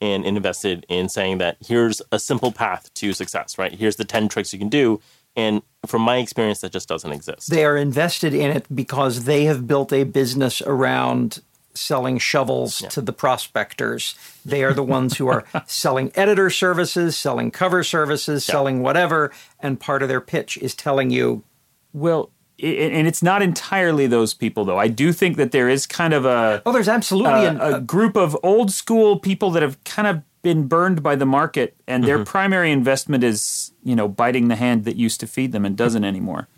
and 0.00 0.24
invested 0.24 0.84
in 0.88 1.08
saying 1.08 1.38
that 1.38 1.56
here's 1.64 2.02
a 2.10 2.18
simple 2.18 2.50
path 2.50 2.92
to 2.94 3.12
success, 3.12 3.56
right? 3.56 3.72
Here's 3.72 3.96
the 3.96 4.04
10 4.04 4.28
tricks 4.28 4.52
you 4.52 4.58
can 4.58 4.68
do. 4.68 5.00
And 5.36 5.62
from 5.86 6.02
my 6.02 6.16
experience, 6.18 6.60
that 6.60 6.72
just 6.72 6.88
doesn't 6.88 7.12
exist. 7.12 7.48
They 7.50 7.64
are 7.64 7.76
invested 7.76 8.34
in 8.34 8.50
it 8.50 8.66
because 8.74 9.24
they 9.24 9.44
have 9.44 9.66
built 9.66 9.92
a 9.92 10.02
business 10.02 10.60
around 10.60 11.40
selling 11.74 12.18
shovels 12.18 12.78
to 12.90 13.00
the 13.00 13.12
prospectors. 13.12 14.14
They 14.44 14.64
are 14.64 14.72
the 14.72 14.82
ones 14.82 15.16
who 15.16 15.28
are 15.28 15.44
selling 15.66 16.12
editor 16.14 16.50
services, 16.50 17.16
selling 17.16 17.50
cover 17.50 17.82
services, 17.82 18.44
selling 18.44 18.82
whatever. 18.82 19.32
And 19.60 19.80
part 19.80 20.02
of 20.02 20.08
their 20.08 20.20
pitch 20.20 20.56
is 20.58 20.74
telling 20.74 21.10
you, 21.10 21.44
Well, 21.92 22.30
and 22.62 23.08
it's 23.08 23.22
not 23.22 23.42
entirely 23.42 24.06
those 24.06 24.34
people, 24.34 24.64
though. 24.64 24.78
I 24.78 24.86
do 24.88 25.12
think 25.12 25.36
that 25.36 25.50
there 25.50 25.68
is 25.68 25.86
kind 25.86 26.14
of 26.14 26.24
a 26.24 26.62
oh, 26.64 26.72
there's 26.72 26.88
absolutely 26.88 27.46
an, 27.46 27.60
a, 27.60 27.76
a 27.76 27.80
group 27.80 28.16
of 28.16 28.36
old 28.42 28.70
school 28.70 29.18
people 29.18 29.50
that 29.52 29.62
have 29.62 29.82
kind 29.84 30.06
of 30.06 30.22
been 30.42 30.66
burned 30.66 31.02
by 31.02 31.16
the 31.16 31.26
market, 31.26 31.76
and 31.86 32.04
their 32.04 32.18
mm-hmm. 32.18 32.24
primary 32.24 32.70
investment 32.70 33.24
is, 33.24 33.72
you 33.82 33.96
know, 33.96 34.08
biting 34.08 34.48
the 34.48 34.56
hand 34.56 34.84
that 34.84 34.96
used 34.96 35.20
to 35.20 35.26
feed 35.26 35.52
them 35.52 35.64
and 35.64 35.76
doesn't 35.76 36.04
anymore. 36.12 36.48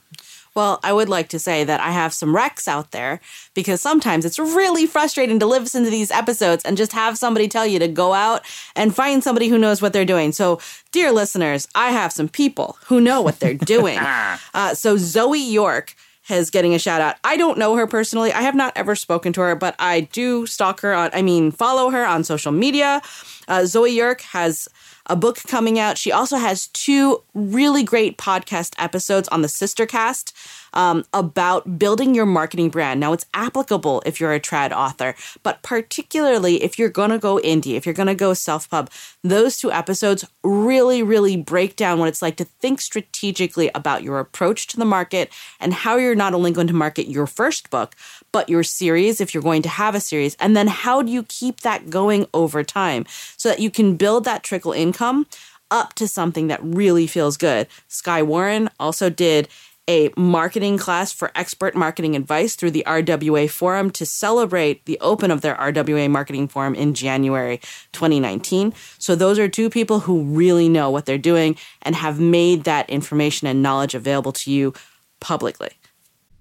Well, 0.54 0.78
I 0.84 0.92
would 0.92 1.08
like 1.08 1.28
to 1.30 1.38
say 1.38 1.64
that 1.64 1.80
I 1.80 1.90
have 1.90 2.14
some 2.14 2.34
recs 2.34 2.68
out 2.68 2.92
there 2.92 3.20
because 3.54 3.80
sometimes 3.80 4.24
it's 4.24 4.38
really 4.38 4.86
frustrating 4.86 5.40
to 5.40 5.46
listen 5.46 5.82
to 5.84 5.90
these 5.90 6.12
episodes 6.12 6.64
and 6.64 6.76
just 6.76 6.92
have 6.92 7.18
somebody 7.18 7.48
tell 7.48 7.66
you 7.66 7.80
to 7.80 7.88
go 7.88 8.12
out 8.12 8.42
and 8.76 8.94
find 8.94 9.22
somebody 9.24 9.48
who 9.48 9.58
knows 9.58 9.82
what 9.82 9.92
they're 9.92 10.04
doing. 10.04 10.30
So, 10.30 10.60
dear 10.92 11.10
listeners, 11.10 11.66
I 11.74 11.90
have 11.90 12.12
some 12.12 12.28
people 12.28 12.78
who 12.86 13.00
know 13.00 13.20
what 13.20 13.40
they're 13.40 13.54
doing. 13.54 13.98
uh, 14.54 14.74
so, 14.74 14.96
Zoe 14.96 15.38
York 15.38 15.96
is 16.30 16.50
getting 16.50 16.74
a 16.74 16.78
shout 16.78 17.00
out. 17.00 17.16
I 17.24 17.36
don't 17.36 17.58
know 17.58 17.76
her 17.76 17.86
personally. 17.86 18.32
I 18.32 18.42
have 18.42 18.54
not 18.54 18.72
ever 18.76 18.94
spoken 18.94 19.32
to 19.34 19.40
her, 19.42 19.54
but 19.54 19.74
I 19.78 20.00
do 20.00 20.46
stalk 20.46 20.80
her 20.80 20.94
on, 20.94 21.10
I 21.12 21.22
mean, 21.22 21.50
follow 21.50 21.90
her 21.90 22.04
on 22.06 22.24
social 22.24 22.52
media. 22.52 23.02
Uh, 23.46 23.66
Zoe 23.66 23.90
York 23.90 24.22
has 24.22 24.68
a 25.06 25.16
book 25.16 25.38
coming 25.46 25.78
out. 25.78 25.98
She 25.98 26.10
also 26.12 26.36
has 26.36 26.68
two 26.68 27.22
really 27.34 27.82
great 27.82 28.16
podcast 28.16 28.74
episodes 28.78 29.28
on 29.28 29.42
the 29.42 29.48
Sistercast 29.48 30.32
um, 30.74 31.04
about 31.14 31.78
building 31.78 32.14
your 32.14 32.26
marketing 32.26 32.68
brand. 32.68 33.00
Now, 33.00 33.12
it's 33.12 33.26
applicable 33.32 34.02
if 34.04 34.20
you're 34.20 34.34
a 34.34 34.40
trad 34.40 34.72
author, 34.72 35.14
but 35.42 35.62
particularly 35.62 36.62
if 36.62 36.78
you're 36.78 36.88
going 36.88 37.10
to 37.10 37.18
go 37.18 37.40
indie, 37.42 37.74
if 37.74 37.86
you're 37.86 37.94
going 37.94 38.08
to 38.08 38.14
go 38.14 38.34
self 38.34 38.68
pub, 38.68 38.90
those 39.22 39.56
two 39.56 39.72
episodes 39.72 40.24
really, 40.42 41.02
really 41.02 41.36
break 41.36 41.76
down 41.76 41.98
what 41.98 42.08
it's 42.08 42.22
like 42.22 42.36
to 42.36 42.44
think 42.44 42.80
strategically 42.80 43.70
about 43.74 44.02
your 44.02 44.18
approach 44.18 44.66
to 44.68 44.76
the 44.76 44.84
market 44.84 45.32
and 45.60 45.72
how 45.72 45.96
you're 45.96 46.14
not 46.14 46.34
only 46.34 46.50
going 46.50 46.66
to 46.66 46.74
market 46.74 47.08
your 47.08 47.26
first 47.26 47.70
book, 47.70 47.94
but 48.32 48.48
your 48.48 48.62
series 48.62 49.20
if 49.20 49.32
you're 49.32 49.42
going 49.42 49.62
to 49.62 49.68
have 49.68 49.94
a 49.94 50.00
series. 50.00 50.34
And 50.36 50.56
then 50.56 50.66
how 50.66 51.02
do 51.02 51.10
you 51.10 51.22
keep 51.24 51.60
that 51.60 51.88
going 51.88 52.26
over 52.34 52.62
time 52.62 53.06
so 53.36 53.48
that 53.48 53.60
you 53.60 53.70
can 53.70 53.96
build 53.96 54.24
that 54.24 54.42
trickle 54.42 54.72
income 54.72 55.26
up 55.70 55.94
to 55.94 56.06
something 56.06 56.48
that 56.48 56.60
really 56.62 57.06
feels 57.06 57.36
good? 57.36 57.66
Skye 57.88 58.22
Warren 58.22 58.68
also 58.78 59.08
did 59.08 59.48
a 59.88 60.10
marketing 60.16 60.78
class 60.78 61.12
for 61.12 61.30
expert 61.34 61.74
marketing 61.74 62.16
advice 62.16 62.56
through 62.56 62.70
the 62.70 62.84
RWA 62.86 63.50
Forum 63.50 63.90
to 63.90 64.06
celebrate 64.06 64.84
the 64.86 64.98
open 65.00 65.30
of 65.30 65.40
their 65.42 65.54
RWA 65.56 66.10
Marketing 66.10 66.48
Forum 66.48 66.74
in 66.74 66.94
January 66.94 67.58
2019. 67.92 68.72
So, 68.98 69.14
those 69.14 69.38
are 69.38 69.48
two 69.48 69.68
people 69.68 70.00
who 70.00 70.22
really 70.22 70.68
know 70.68 70.90
what 70.90 71.06
they're 71.06 71.18
doing 71.18 71.56
and 71.82 71.94
have 71.96 72.18
made 72.18 72.64
that 72.64 72.88
information 72.88 73.46
and 73.46 73.62
knowledge 73.62 73.94
available 73.94 74.32
to 74.32 74.50
you 74.50 74.72
publicly. 75.20 75.70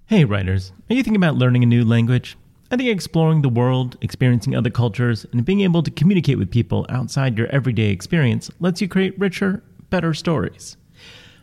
Hey, 0.06 0.24
writers, 0.24 0.72
are 0.90 0.94
you 0.94 1.02
thinking 1.02 1.22
about 1.22 1.36
learning 1.36 1.62
a 1.62 1.66
new 1.66 1.84
language? 1.84 2.36
I 2.70 2.76
think 2.76 2.88
exploring 2.88 3.42
the 3.42 3.48
world, 3.48 3.96
experiencing 4.00 4.56
other 4.56 4.70
cultures, 4.70 5.26
and 5.32 5.44
being 5.44 5.60
able 5.60 5.82
to 5.82 5.90
communicate 5.90 6.38
with 6.38 6.50
people 6.50 6.86
outside 6.88 7.38
your 7.38 7.46
everyday 7.48 7.90
experience 7.90 8.50
lets 8.58 8.80
you 8.80 8.88
create 8.88 9.18
richer, 9.18 9.62
better 9.90 10.12
stories. 10.14 10.76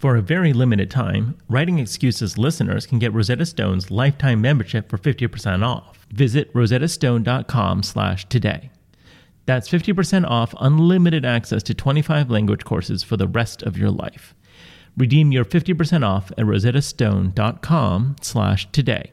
For 0.00 0.16
a 0.16 0.22
very 0.22 0.54
limited 0.54 0.90
time, 0.90 1.36
Writing 1.50 1.78
Excuses 1.78 2.38
listeners 2.38 2.86
can 2.86 2.98
get 2.98 3.12
Rosetta 3.12 3.44
Stone's 3.44 3.90
lifetime 3.90 4.40
membership 4.40 4.88
for 4.88 4.96
50% 4.96 5.62
off. 5.62 6.06
Visit 6.10 6.50
rosettastone.com 6.54 7.82
slash 7.82 8.26
today. 8.30 8.70
That's 9.44 9.68
50% 9.68 10.26
off 10.26 10.54
unlimited 10.58 11.26
access 11.26 11.62
to 11.64 11.74
25 11.74 12.30
language 12.30 12.64
courses 12.64 13.02
for 13.02 13.18
the 13.18 13.28
rest 13.28 13.62
of 13.62 13.76
your 13.76 13.90
life. 13.90 14.34
Redeem 14.96 15.32
your 15.32 15.44
50% 15.44 16.02
off 16.02 16.30
at 16.32 16.46
rosettastone.com 16.46 18.16
slash 18.22 18.72
today. 18.72 19.12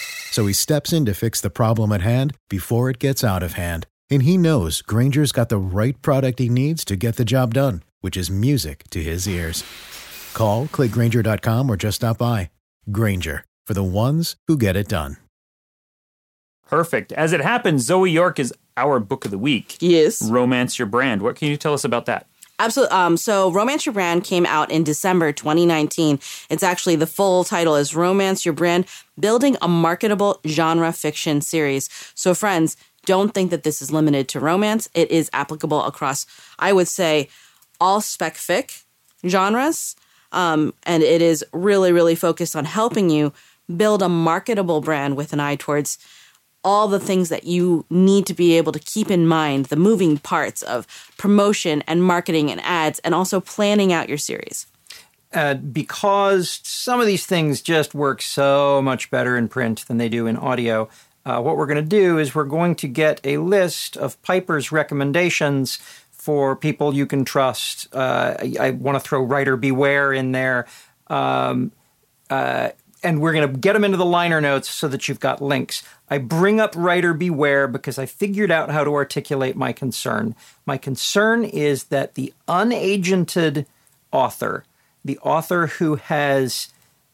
So 0.31 0.47
he 0.47 0.53
steps 0.53 0.91
in 0.91 1.05
to 1.05 1.13
fix 1.13 1.39
the 1.39 1.49
problem 1.49 1.91
at 1.91 2.01
hand 2.01 2.35
before 2.49 2.89
it 2.89 2.99
gets 2.99 3.23
out 3.23 3.43
of 3.43 3.53
hand. 3.53 3.85
And 4.09 4.23
he 4.23 4.37
knows 4.37 4.81
Grainger's 4.81 5.31
got 5.31 5.49
the 5.49 5.57
right 5.57 6.01
product 6.01 6.39
he 6.39 6.49
needs 6.49 6.83
to 6.85 6.95
get 6.95 7.17
the 7.17 7.25
job 7.25 7.53
done, 7.53 7.83
which 7.99 8.17
is 8.17 8.31
music 8.31 8.85
to 8.89 9.03
his 9.03 9.27
ears. 9.27 9.63
Call, 10.33 10.65
clickgrainger.com, 10.67 11.69
or 11.69 11.77
just 11.77 11.97
stop 11.97 12.17
by. 12.17 12.49
Grainger, 12.91 13.45
for 13.67 13.73
the 13.73 13.83
ones 13.83 14.37
who 14.47 14.57
get 14.57 14.75
it 14.75 14.87
done. 14.87 15.17
Perfect. 16.67 17.11
As 17.11 17.33
it 17.33 17.41
happens, 17.41 17.85
Zoe 17.85 18.09
York 18.09 18.39
is 18.39 18.53
our 18.77 19.01
book 19.01 19.25
of 19.25 19.31
the 19.31 19.37
week. 19.37 19.77
Yes. 19.81 20.21
Romance 20.21 20.79
Your 20.79 20.85
Brand. 20.85 21.21
What 21.21 21.35
can 21.35 21.49
you 21.49 21.57
tell 21.57 21.73
us 21.73 21.83
about 21.83 22.05
that? 22.05 22.27
Absolutely. 22.61 22.95
Um, 22.95 23.17
so, 23.17 23.49
Romance 23.49 23.87
Your 23.87 23.93
Brand 23.93 24.23
came 24.23 24.45
out 24.45 24.69
in 24.69 24.83
December 24.83 25.31
2019. 25.31 26.19
It's 26.51 26.61
actually 26.61 26.95
the 26.95 27.07
full 27.07 27.43
title 27.43 27.75
is 27.75 27.95
Romance 27.95 28.45
Your 28.45 28.53
Brand 28.53 28.85
Building 29.19 29.57
a 29.63 29.67
Marketable 29.67 30.39
Genre 30.45 30.93
Fiction 30.93 31.41
Series. 31.41 31.89
So, 32.13 32.35
friends, 32.35 32.77
don't 33.07 33.33
think 33.33 33.49
that 33.49 33.63
this 33.63 33.81
is 33.81 33.91
limited 33.91 34.27
to 34.29 34.39
romance. 34.39 34.87
It 34.93 35.09
is 35.09 35.27
applicable 35.33 35.83
across, 35.85 36.27
I 36.59 36.71
would 36.71 36.87
say, 36.87 37.29
all 37.79 37.99
spec 37.99 38.35
fic 38.35 38.83
genres. 39.27 39.95
Um, 40.31 40.75
and 40.83 41.01
it 41.01 41.23
is 41.23 41.43
really, 41.53 41.91
really 41.91 42.13
focused 42.13 42.55
on 42.55 42.65
helping 42.65 43.09
you 43.09 43.33
build 43.75 44.03
a 44.03 44.09
marketable 44.09 44.81
brand 44.81 45.17
with 45.17 45.33
an 45.33 45.39
eye 45.39 45.55
towards 45.55 45.97
all 46.63 46.87
the 46.87 46.99
things 46.99 47.29
that 47.29 47.43
you 47.43 47.85
need 47.89 48.25
to 48.27 48.33
be 48.33 48.57
able 48.57 48.71
to 48.71 48.79
keep 48.79 49.09
in 49.09 49.27
mind 49.27 49.65
the 49.65 49.75
moving 49.75 50.17
parts 50.17 50.61
of 50.61 50.85
promotion 51.17 51.83
and 51.87 52.03
marketing 52.03 52.51
and 52.51 52.61
ads, 52.61 52.99
and 52.99 53.15
also 53.15 53.39
planning 53.39 53.91
out 53.91 54.09
your 54.09 54.17
series. 54.17 54.67
Uh, 55.33 55.53
because 55.53 56.59
some 56.63 56.99
of 56.99 57.05
these 57.05 57.25
things 57.25 57.61
just 57.61 57.95
work 57.95 58.21
so 58.21 58.81
much 58.81 59.09
better 59.09 59.37
in 59.37 59.47
print 59.47 59.85
than 59.87 59.97
they 59.97 60.09
do 60.09 60.27
in 60.27 60.35
audio. 60.35 60.89
Uh, 61.25 61.39
what 61.39 61.55
we're 61.55 61.67
going 61.67 61.81
to 61.81 61.81
do 61.81 62.17
is 62.17 62.35
we're 62.35 62.43
going 62.43 62.75
to 62.75 62.87
get 62.87 63.21
a 63.23 63.37
list 63.37 63.95
of 63.95 64.21
Piper's 64.23 64.71
recommendations 64.71 65.79
for 66.11 66.55
people 66.55 66.93
you 66.93 67.05
can 67.05 67.23
trust. 67.23 67.87
Uh, 67.93 68.35
I, 68.39 68.55
I 68.59 68.69
want 68.71 68.95
to 68.95 68.99
throw 68.99 69.23
Writer 69.23 69.55
Beware 69.55 70.11
in 70.11 70.33
there. 70.33 70.67
Um, 71.07 71.71
uh, 72.29 72.69
and 73.03 73.21
we're 73.21 73.33
going 73.33 73.51
to 73.51 73.57
get 73.57 73.73
them 73.73 73.83
into 73.83 73.97
the 73.97 74.05
liner 74.05 74.41
notes 74.41 74.69
so 74.69 74.87
that 74.87 75.07
you've 75.07 75.19
got 75.19 75.41
links. 75.41 75.83
I 76.11 76.17
bring 76.17 76.59
up 76.59 76.73
Writer 76.75 77.13
Beware 77.13 77.69
because 77.69 77.97
I 77.97 78.05
figured 78.05 78.51
out 78.51 78.69
how 78.69 78.83
to 78.83 78.93
articulate 78.93 79.55
my 79.55 79.71
concern. 79.71 80.35
My 80.65 80.77
concern 80.77 81.45
is 81.45 81.85
that 81.85 82.15
the 82.15 82.33
unagented 82.49 83.65
author, 84.11 84.65
the 85.05 85.17
author 85.19 85.67
who 85.67 85.95
has 85.95 86.67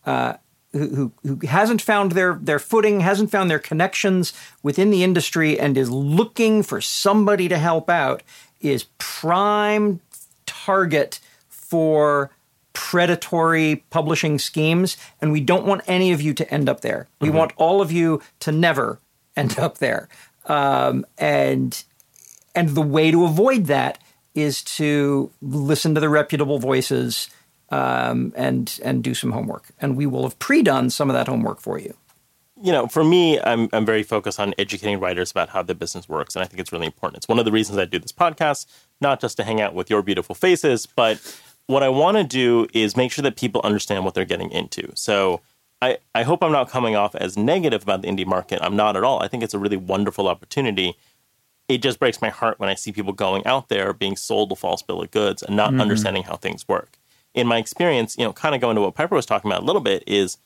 uh, 0.08 0.34
who, 0.74 1.12
who 1.24 1.40
hasn't 1.48 1.84
found 1.84 2.14
their 2.14 2.40
their 2.42 2.58
footing, 2.58 3.02
hasn't 3.02 3.30
found 3.30 3.52
their 3.52 3.60
connections 3.60 4.34
within 4.64 4.90
the 4.90 5.04
industry, 5.04 5.60
and 5.60 5.78
is 5.78 5.92
looking 5.92 6.64
for 6.64 6.82
somebody 6.82 7.48
to 7.48 7.58
help 7.60 7.92
out, 7.92 8.24
is 8.62 8.88
prime 8.98 10.00
target 10.48 11.20
for 11.50 12.32
predatory 12.78 13.84
publishing 13.90 14.38
schemes, 14.40 14.98
and 15.20 15.32
we 15.32 15.42
don't 15.42 15.66
want 15.66 15.82
any 15.88 16.12
of 16.14 16.22
you 16.22 16.34
to 16.36 16.54
end 16.54 16.70
up 16.70 16.82
there. 16.82 17.08
We 17.20 17.28
Mm-hmm. 17.30 17.38
want 17.38 17.52
all 17.58 17.82
of 17.82 17.92
you 17.92 18.22
to 18.42 18.52
never 18.52 19.00
end 19.36 19.58
up 19.60 19.80
there. 19.80 20.08
Um, 20.46 21.06
and 21.18 21.84
and 22.56 22.70
the 22.70 22.82
way 22.82 23.12
to 23.12 23.26
avoid 23.26 23.66
that 23.66 23.98
is 24.36 24.62
to 24.78 25.32
listen 25.42 25.96
to 25.96 26.02
the 26.02 26.10
reputable 26.10 26.60
voices 26.60 27.30
um, 27.70 28.32
and 28.36 28.80
and 28.84 29.04
do 29.04 29.14
some 29.14 29.32
homework. 29.32 29.66
And 29.82 29.98
we 29.98 30.06
will 30.06 30.24
have 30.24 30.38
pre-done 30.40 30.90
some 30.92 31.10
of 31.10 31.16
that 31.16 31.28
homework 31.28 31.60
for 31.60 31.80
you. 31.80 31.94
you 32.62 32.72
know, 32.72 32.88
for 32.88 33.04
me, 33.04 33.40
I'm 33.42 33.68
I'm 33.74 33.86
very 33.86 34.04
focused 34.04 34.40
on 34.40 34.54
educating 34.58 35.00
writers 35.00 35.32
about 35.32 35.50
how 35.50 35.64
the 35.64 35.76
business 35.76 36.08
works, 36.08 36.36
and 36.36 36.44
I 36.44 36.48
think 36.48 36.60
it's 36.60 36.72
really 36.72 36.86
important. 36.86 37.18
It's 37.18 37.28
one 37.28 37.40
of 37.40 37.46
the 37.46 37.52
reasons 37.52 37.78
I 37.80 37.86
do 37.86 38.00
this 38.00 38.14
podcast, 38.14 38.66
not 39.02 39.20
just 39.20 39.38
to 39.38 39.44
hang 39.44 39.60
out 39.62 39.74
with 39.74 39.90
your 39.90 40.02
beautiful 40.04 40.36
faces, 40.36 40.86
but 40.86 41.16
what 41.68 41.84
I 41.84 41.90
want 41.90 42.18
to 42.18 42.24
do 42.24 42.68
is 42.74 42.96
make 42.98 43.12
sure 43.12 43.24
that 43.24 43.36
people 43.36 43.62
understand 43.64 44.06
what 44.06 44.14
they're 44.14 44.26
getting 44.26 44.50
into. 44.52 44.92
So 44.96 45.42
I, 45.82 45.98
I 46.16 46.24
hope 46.24 46.42
I'm 46.42 46.52
not 46.52 46.70
coming 46.70 46.96
off 46.96 47.14
as 47.16 47.38
negative 47.38 47.84
about 47.84 48.02
the 48.02 48.08
indie 48.08 48.26
market. 48.26 48.60
I'm 48.62 48.76
not 48.76 48.96
at 48.98 49.04
all. 49.04 49.22
I 49.22 49.28
think 49.28 49.44
it's 49.44 49.54
a 49.54 49.60
really 49.60 49.78
wonderful 49.78 50.28
opportunity. 50.28 50.96
It 51.68 51.80
just 51.82 52.00
breaks 52.00 52.22
my 52.22 52.30
heart 52.30 52.60
when 52.60 52.70
I 52.70 52.74
see 52.76 52.92
people 52.92 53.12
going 53.14 53.46
out 53.46 53.68
there 53.68 53.92
being 53.94 54.16
sold 54.16 54.52
a 54.52 54.56
false 54.56 54.82
bill 54.82 55.02
of 55.02 55.12
goods 55.12 55.44
and 55.44 55.56
not 55.56 55.74
Mhm. 55.74 55.82
understanding 55.82 56.24
how 56.24 56.38
things 56.38 56.68
work. 56.68 56.98
In 57.34 57.46
my 57.46 57.58
experience, 57.58 58.18
you 58.18 58.24
know, 58.24 58.34
kind 58.34 58.56
of 58.56 58.62
going 58.62 58.76
to 58.76 58.82
what 58.82 58.96
Piper 58.96 59.16
was 59.16 59.26
talking 59.26 59.52
about 59.52 59.62
a 59.62 59.66
little 59.66 59.82
bit 59.82 60.04
is 60.08 60.38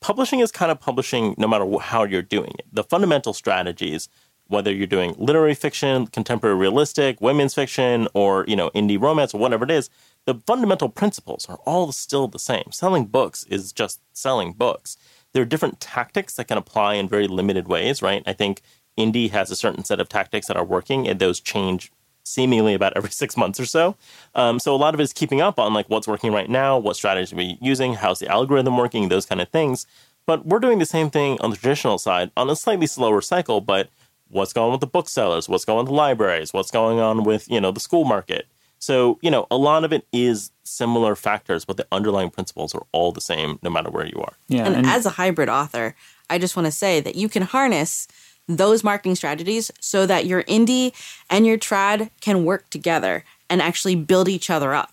publishing 0.00 0.40
is 0.40 0.52
kind 0.52 0.70
of 0.70 0.78
publishing 0.78 1.34
no 1.38 1.48
matter 1.48 1.66
how 1.80 2.04
you're 2.04 2.22
doing 2.22 2.52
it. 2.58 2.66
The 2.70 2.84
fundamental 2.84 3.32
strategies, 3.32 4.08
whether 4.46 4.70
you're 4.70 4.86
doing 4.86 5.14
literary 5.18 5.54
fiction, 5.54 6.06
contemporary 6.06 6.54
realistic, 6.56 7.20
women's 7.20 7.54
fiction, 7.54 8.06
or 8.14 8.44
you 8.46 8.54
know 8.54 8.70
indie 8.70 9.00
romance 9.00 9.34
or 9.34 9.38
whatever 9.40 9.64
it 9.64 9.70
is, 9.70 9.88
the 10.26 10.34
fundamental 10.46 10.88
principles 10.88 11.46
are 11.48 11.58
all 11.64 11.92
still 11.92 12.28
the 12.28 12.38
same. 12.38 12.70
Selling 12.72 13.06
books 13.06 13.44
is 13.44 13.72
just 13.72 14.00
selling 14.12 14.52
books. 14.52 14.96
There 15.32 15.42
are 15.42 15.46
different 15.46 15.80
tactics 15.80 16.34
that 16.34 16.48
can 16.48 16.58
apply 16.58 16.94
in 16.94 17.08
very 17.08 17.28
limited 17.28 17.68
ways, 17.68 18.02
right? 18.02 18.22
I 18.26 18.32
think 18.32 18.60
indie 18.98 19.30
has 19.30 19.50
a 19.50 19.56
certain 19.56 19.84
set 19.84 20.00
of 20.00 20.08
tactics 20.08 20.48
that 20.48 20.56
are 20.56 20.64
working, 20.64 21.06
and 21.06 21.18
those 21.18 21.40
change 21.40 21.92
seemingly 22.24 22.74
about 22.74 22.94
every 22.96 23.10
six 23.22 23.36
months 23.36 23.60
or 23.60 23.66
so. 23.66 23.96
Um, 24.34 24.58
so 24.58 24.74
a 24.74 24.76
lot 24.76 24.94
of 24.94 25.00
it 25.00 25.04
is 25.04 25.12
keeping 25.12 25.40
up 25.40 25.58
on 25.58 25.72
like 25.72 25.88
what's 25.88 26.08
working 26.08 26.32
right 26.32 26.50
now, 26.50 26.76
what 26.76 26.96
strategies 26.96 27.32
are 27.32 27.36
we 27.36 27.56
using, 27.60 27.94
how's 27.94 28.18
the 28.18 28.28
algorithm 28.28 28.76
working, 28.76 29.08
those 29.08 29.26
kind 29.26 29.40
of 29.40 29.48
things. 29.50 29.86
But 30.26 30.44
we're 30.44 30.58
doing 30.58 30.80
the 30.80 30.86
same 30.86 31.08
thing 31.08 31.38
on 31.40 31.50
the 31.50 31.56
traditional 31.56 31.98
side 31.98 32.32
on 32.36 32.50
a 32.50 32.56
slightly 32.56 32.88
slower 32.88 33.20
cycle, 33.20 33.60
but 33.60 33.90
what's 34.28 34.52
going 34.52 34.66
on 34.66 34.72
with 34.72 34.80
the 34.80 34.88
booksellers, 34.88 35.48
what's 35.48 35.64
going 35.64 35.78
on 35.78 35.84
with 35.84 35.90
the 35.90 35.94
libraries, 35.94 36.52
what's 36.52 36.72
going 36.72 36.98
on 36.98 37.22
with, 37.22 37.48
you 37.48 37.60
know, 37.60 37.70
the 37.70 37.78
school 37.78 38.04
market. 38.04 38.48
So, 38.78 39.18
you 39.22 39.30
know, 39.30 39.46
a 39.50 39.56
lot 39.56 39.84
of 39.84 39.92
it 39.92 40.06
is 40.12 40.50
similar 40.64 41.16
factors, 41.16 41.64
but 41.64 41.76
the 41.76 41.86
underlying 41.90 42.30
principles 42.30 42.74
are 42.74 42.84
all 42.92 43.12
the 43.12 43.20
same 43.20 43.58
no 43.62 43.70
matter 43.70 43.90
where 43.90 44.06
you 44.06 44.20
are. 44.20 44.34
Yeah. 44.48 44.66
and, 44.66 44.86
as 44.86 45.06
a 45.06 45.10
hybrid 45.10 45.48
author, 45.48 45.94
I 46.28 46.38
just 46.38 46.56
want 46.56 46.66
to 46.66 46.72
say 46.72 47.00
that 47.00 47.14
you 47.14 47.28
can 47.28 47.42
harness 47.42 48.06
those 48.48 48.84
marketing 48.84 49.14
strategies 49.16 49.70
so 49.80 50.06
that 50.06 50.26
your 50.26 50.42
indie 50.44 50.92
and 51.28 51.46
your 51.46 51.58
trad 51.58 52.10
can 52.20 52.44
work 52.44 52.68
together 52.70 53.24
and 53.50 53.60
actually 53.60 53.96
build 53.96 54.28
each 54.28 54.50
other 54.50 54.74
up. 54.74 54.92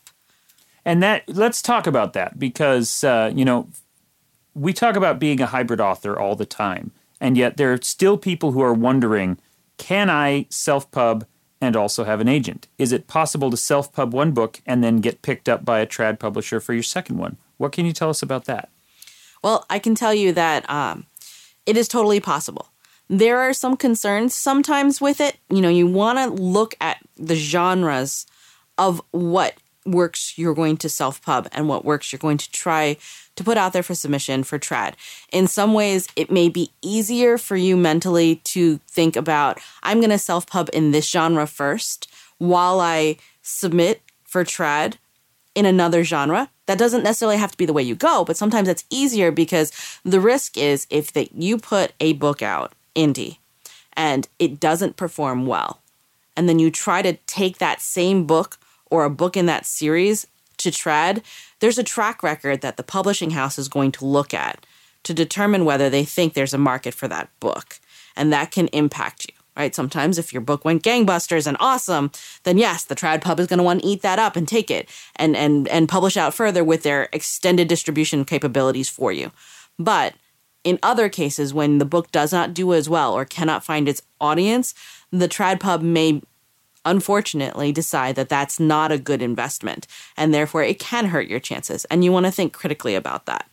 And 0.85 1.01
that 1.01 1.23
let's 1.27 1.61
talk 1.61 1.87
about 1.87 2.13
that 2.13 2.37
because 2.37 3.03
uh, 3.03 3.31
you 3.33 3.45
know 3.45 3.69
we 4.53 4.73
talk 4.73 4.95
about 4.95 5.17
being 5.17 5.39
a 5.39 5.45
hybrid 5.45 5.79
author 5.79 6.19
all 6.19 6.35
the 6.35 6.45
time, 6.45 6.91
and 7.21 7.37
yet 7.37 7.57
there 7.57 7.71
are 7.71 7.81
still 7.81 8.17
people 8.17 8.51
who 8.51 8.61
are 8.61 8.73
wondering: 8.73 9.37
Can 9.77 10.09
I 10.09 10.45
self 10.49 10.91
pub 10.91 11.25
and 11.63 11.75
also 11.75 12.03
have 12.03 12.19
an 12.19 12.27
agent? 12.27 12.67
Is 12.77 12.91
it 12.91 13.07
possible 13.07 13.49
to 13.49 13.57
self 13.57 13.91
pub 13.93 14.13
one 14.13 14.31
book 14.31 14.61
and 14.65 14.83
then 14.83 14.97
get 14.97 15.21
picked 15.21 15.47
up 15.47 15.63
by 15.63 15.79
a 15.79 15.87
trad 15.87 16.19
publisher 16.19 16.59
for 16.59 16.73
your 16.73 16.83
second 16.83 17.17
one? 17.17 17.37
What 17.57 17.71
can 17.71 17.85
you 17.85 17.93
tell 17.93 18.09
us 18.09 18.21
about 18.21 18.45
that? 18.45 18.69
Well, 19.43 19.65
I 19.69 19.79
can 19.79 19.95
tell 19.95 20.13
you 20.13 20.31
that 20.33 20.69
um, 20.69 21.05
it 21.65 21.77
is 21.77 21.87
totally 21.87 22.19
possible. 22.19 22.69
There 23.09 23.39
are 23.39 23.53
some 23.53 23.77
concerns 23.77 24.33
sometimes 24.33 25.01
with 25.01 25.19
it. 25.21 25.37
You 25.49 25.61
know, 25.61 25.69
you 25.69 25.87
want 25.87 26.19
to 26.19 26.43
look 26.43 26.75
at 26.81 26.97
the 27.15 27.35
genres 27.35 28.25
of 28.77 29.01
what 29.11 29.53
works 29.85 30.37
you're 30.37 30.53
going 30.53 30.77
to 30.77 30.89
self 30.89 31.21
pub 31.21 31.47
and 31.51 31.67
what 31.67 31.85
works 31.85 32.11
you're 32.11 32.19
going 32.19 32.37
to 32.37 32.51
try 32.51 32.97
to 33.35 33.43
put 33.43 33.57
out 33.57 33.73
there 33.73 33.83
for 33.83 33.95
submission 33.95 34.43
for 34.43 34.59
trad. 34.59 34.93
In 35.31 35.47
some 35.47 35.73
ways, 35.73 36.07
it 36.15 36.31
may 36.31 36.49
be 36.49 36.71
easier 36.81 37.37
for 37.37 37.55
you 37.55 37.75
mentally 37.75 38.37
to 38.45 38.77
think 38.87 39.15
about, 39.15 39.59
I'm 39.81 39.99
going 39.99 40.09
to 40.11 40.17
self 40.17 40.47
pub 40.47 40.69
in 40.73 40.91
this 40.91 41.09
genre 41.09 41.47
first 41.47 42.11
while 42.37 42.79
I 42.79 43.17
submit 43.41 44.01
for 44.23 44.43
trad 44.43 44.95
in 45.55 45.65
another 45.65 46.03
genre. 46.03 46.49
That 46.65 46.77
doesn't 46.77 47.03
necessarily 47.03 47.37
have 47.37 47.51
to 47.51 47.57
be 47.57 47.65
the 47.65 47.73
way 47.73 47.83
you 47.83 47.95
go, 47.95 48.23
but 48.23 48.37
sometimes 48.37 48.69
it's 48.69 48.85
easier 48.89 49.31
because 49.31 49.71
the 50.03 50.21
risk 50.21 50.57
is 50.57 50.87
if 50.89 51.11
that 51.13 51.35
you 51.35 51.57
put 51.57 51.91
a 51.99 52.13
book 52.13 52.41
out 52.41 52.73
indie 52.95 53.37
and 53.95 54.27
it 54.39 54.59
doesn't 54.59 54.95
perform 54.95 55.45
well, 55.45 55.81
and 56.35 56.47
then 56.47 56.59
you 56.59 56.71
try 56.71 57.01
to 57.01 57.13
take 57.27 57.57
that 57.57 57.81
same 57.81 58.25
book 58.25 58.57
or 58.93 59.05
a 59.05 59.09
book 59.09 59.35
in 59.35 59.47
that 59.47 59.65
series 59.65 60.27
to 60.57 60.69
trad, 60.69 61.23
there's 61.61 61.79
a 61.79 61.83
track 61.83 62.21
record 62.21 62.61
that 62.61 62.77
the 62.77 62.83
publishing 62.83 63.31
house 63.31 63.57
is 63.57 63.67
going 63.67 63.91
to 63.91 64.05
look 64.05 64.35
at 64.35 64.63
to 65.01 65.15
determine 65.15 65.65
whether 65.65 65.89
they 65.89 66.05
think 66.05 66.33
there's 66.33 66.53
a 66.53 66.59
market 66.59 66.93
for 66.93 67.07
that 67.07 67.27
book. 67.39 67.79
And 68.15 68.31
that 68.31 68.51
can 68.51 68.67
impact 68.67 69.25
you, 69.27 69.35
right? 69.57 69.73
Sometimes 69.73 70.19
if 70.19 70.31
your 70.31 70.43
book 70.43 70.63
went 70.63 70.83
gangbusters 70.83 71.47
and 71.47 71.57
awesome, 71.59 72.11
then 72.43 72.59
yes, 72.59 72.83
the 72.83 72.95
trad 72.95 73.21
pub 73.21 73.39
is 73.39 73.47
going 73.47 73.57
to 73.57 73.63
want 73.63 73.81
to 73.81 73.87
eat 73.87 74.03
that 74.03 74.19
up 74.19 74.35
and 74.35 74.47
take 74.47 74.69
it 74.69 74.87
and, 75.15 75.35
and, 75.35 75.67
and 75.69 75.89
publish 75.89 76.15
out 76.15 76.35
further 76.35 76.63
with 76.63 76.83
their 76.83 77.09
extended 77.11 77.67
distribution 77.67 78.23
capabilities 78.23 78.89
for 78.89 79.11
you. 79.11 79.31
But 79.79 80.13
in 80.63 80.77
other 80.83 81.09
cases, 81.09 81.51
when 81.51 81.79
the 81.79 81.85
book 81.85 82.11
does 82.11 82.31
not 82.31 82.53
do 82.53 82.75
as 82.75 82.87
well 82.87 83.11
or 83.11 83.25
cannot 83.25 83.63
find 83.63 83.89
its 83.89 84.03
audience, 84.21 84.75
the 85.11 85.27
trad 85.27 85.59
pub 85.59 85.81
may 85.81 86.21
unfortunately 86.85 87.71
decide 87.71 88.15
that 88.15 88.29
that's 88.29 88.59
not 88.59 88.91
a 88.91 88.97
good 88.97 89.21
investment 89.21 89.87
and 90.17 90.33
therefore 90.33 90.63
it 90.63 90.79
can 90.79 91.05
hurt 91.07 91.27
your 91.27 91.39
chances 91.39 91.85
and 91.85 92.03
you 92.03 92.11
want 92.11 92.25
to 92.25 92.31
think 92.31 92.53
critically 92.53 92.95
about 92.95 93.25
that 93.25 93.45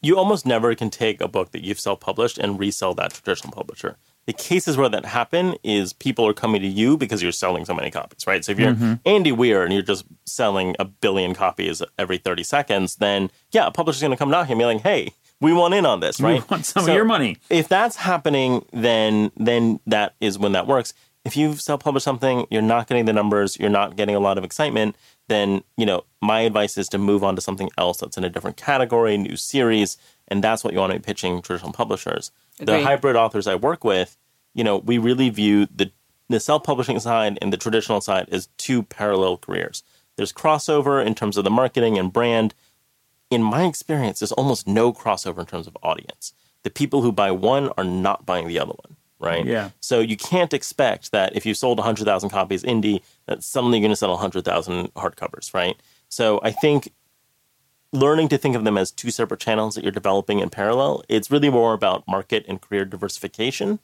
You 0.00 0.16
almost 0.16 0.46
never 0.46 0.74
can 0.76 0.90
take 0.90 1.20
a 1.20 1.26
book 1.28 1.50
that 1.52 1.64
you've 1.64 1.80
self 1.80 1.98
published 2.00 2.38
and 2.38 2.58
resell 2.58 2.94
that 2.94 3.10
to 3.14 3.22
traditional 3.22 3.52
publisher. 3.52 3.96
The 4.26 4.32
cases 4.32 4.76
where 4.76 4.88
that 4.90 5.04
happen 5.06 5.56
is 5.64 5.92
people 5.92 6.24
are 6.28 6.34
coming 6.34 6.60
to 6.62 6.68
you 6.68 6.96
because 6.96 7.20
you're 7.22 7.32
selling 7.32 7.64
so 7.64 7.74
many 7.74 7.90
copies, 7.90 8.24
right? 8.26 8.44
So 8.44 8.52
if 8.52 8.58
you're 8.60 8.74
Mhm. 8.74 9.00
Andy 9.04 9.32
Weir 9.32 9.64
and 9.64 9.72
you're 9.72 9.82
just 9.94 10.04
selling 10.24 10.76
a 10.78 10.84
billion 10.84 11.34
copies 11.34 11.82
every 11.98 12.18
30 12.18 12.44
seconds, 12.44 12.96
then 12.96 13.30
yeah, 13.50 13.66
a 13.66 13.70
publisher's 13.72 14.02
going 14.02 14.12
to 14.12 14.16
come 14.22 14.30
knocking 14.30 14.52
and 14.52 14.60
be 14.60 14.66
like, 14.72 14.82
hey, 14.82 15.02
we 15.40 15.52
want 15.52 15.74
in 15.74 15.84
on 15.86 15.98
this, 16.00 16.20
right? 16.20 16.42
We 16.42 16.46
want 16.50 16.64
some 16.66 16.84
of 16.84 16.94
your 16.94 17.04
money. 17.04 17.38
If 17.50 17.66
that's 17.68 17.96
happening, 17.96 18.64
then 18.72 19.32
then 19.48 19.80
that 19.86 20.14
is 20.20 20.38
when 20.38 20.52
that 20.52 20.66
works. 20.68 20.94
If 21.28 21.36
you've 21.36 21.60
self-published 21.60 22.04
something, 22.04 22.46
you're 22.50 22.62
not 22.62 22.86
getting 22.86 23.04
the 23.04 23.12
numbers, 23.12 23.58
you're 23.60 23.68
not 23.68 23.96
getting 23.96 24.14
a 24.14 24.18
lot 24.18 24.38
of 24.38 24.44
excitement, 24.44 24.96
then 25.28 25.62
you 25.76 25.84
know 25.84 26.04
my 26.22 26.40
advice 26.40 26.78
is 26.78 26.88
to 26.88 26.96
move 26.96 27.22
on 27.22 27.36
to 27.36 27.42
something 27.42 27.68
else 27.76 27.98
that's 27.98 28.16
in 28.16 28.24
a 28.24 28.30
different 28.30 28.56
category, 28.56 29.18
new 29.18 29.36
series, 29.36 29.98
and 30.28 30.42
that's 30.42 30.64
what 30.64 30.72
you 30.72 30.78
want 30.78 30.94
to 30.94 30.98
be 30.98 31.04
pitching 31.04 31.42
traditional 31.42 31.72
publishers. 31.72 32.30
The 32.56 32.80
hybrid 32.82 33.14
authors 33.14 33.46
I 33.46 33.56
work 33.56 33.84
with, 33.84 34.16
you 34.54 34.64
know, 34.64 34.78
we 34.78 34.96
really 34.96 35.28
view 35.28 35.66
the 35.66 35.92
the 36.30 36.40
self-publishing 36.40 36.98
side 36.98 37.38
and 37.42 37.52
the 37.52 37.58
traditional 37.58 38.00
side 38.00 38.30
as 38.32 38.48
two 38.56 38.82
parallel 38.82 39.36
careers. 39.36 39.82
There's 40.16 40.32
crossover 40.32 41.04
in 41.04 41.14
terms 41.14 41.36
of 41.36 41.44
the 41.44 41.50
marketing 41.50 41.98
and 41.98 42.10
brand. 42.10 42.54
In 43.30 43.42
my 43.42 43.66
experience, 43.66 44.20
there's 44.20 44.32
almost 44.32 44.66
no 44.66 44.94
crossover 44.94 45.40
in 45.40 45.46
terms 45.46 45.66
of 45.66 45.76
audience. 45.82 46.32
The 46.62 46.70
people 46.70 47.02
who 47.02 47.12
buy 47.12 47.32
one 47.32 47.68
are 47.76 47.84
not 47.84 48.24
buying 48.24 48.48
the 48.48 48.58
other 48.58 48.72
one, 48.72 48.96
right? 49.18 49.44
Yeah. 49.44 49.70
So 49.80 50.00
you 50.00 50.16
can't 50.16 50.52
expect 50.52 51.12
that 51.12 51.34
if 51.36 51.44
you 51.44 51.54
sold 51.54 51.78
100,000 51.78 52.30
copies 52.30 52.62
indie, 52.62 53.02
that 53.26 53.42
suddenly 53.42 53.78
you're 53.78 53.84
going 53.84 53.92
to 53.92 53.96
sell 53.96 54.10
100,000 54.10 54.94
hardcovers, 54.94 55.52
right? 55.54 55.76
So 56.08 56.40
I 56.42 56.50
think 56.50 56.92
learning 57.92 58.28
to 58.28 58.38
think 58.38 58.54
of 58.54 58.64
them 58.64 58.78
as 58.78 58.90
two 58.90 59.10
separate 59.10 59.40
channels 59.40 59.74
that 59.74 59.82
you're 59.82 59.92
developing 59.92 60.40
in 60.40 60.50
parallel, 60.50 61.02
it's 61.08 61.30
really 61.30 61.50
more 61.50 61.72
about 61.72 62.04
market 62.06 62.44
and 62.48 62.60
career 62.60 62.84
diversification 62.84 63.78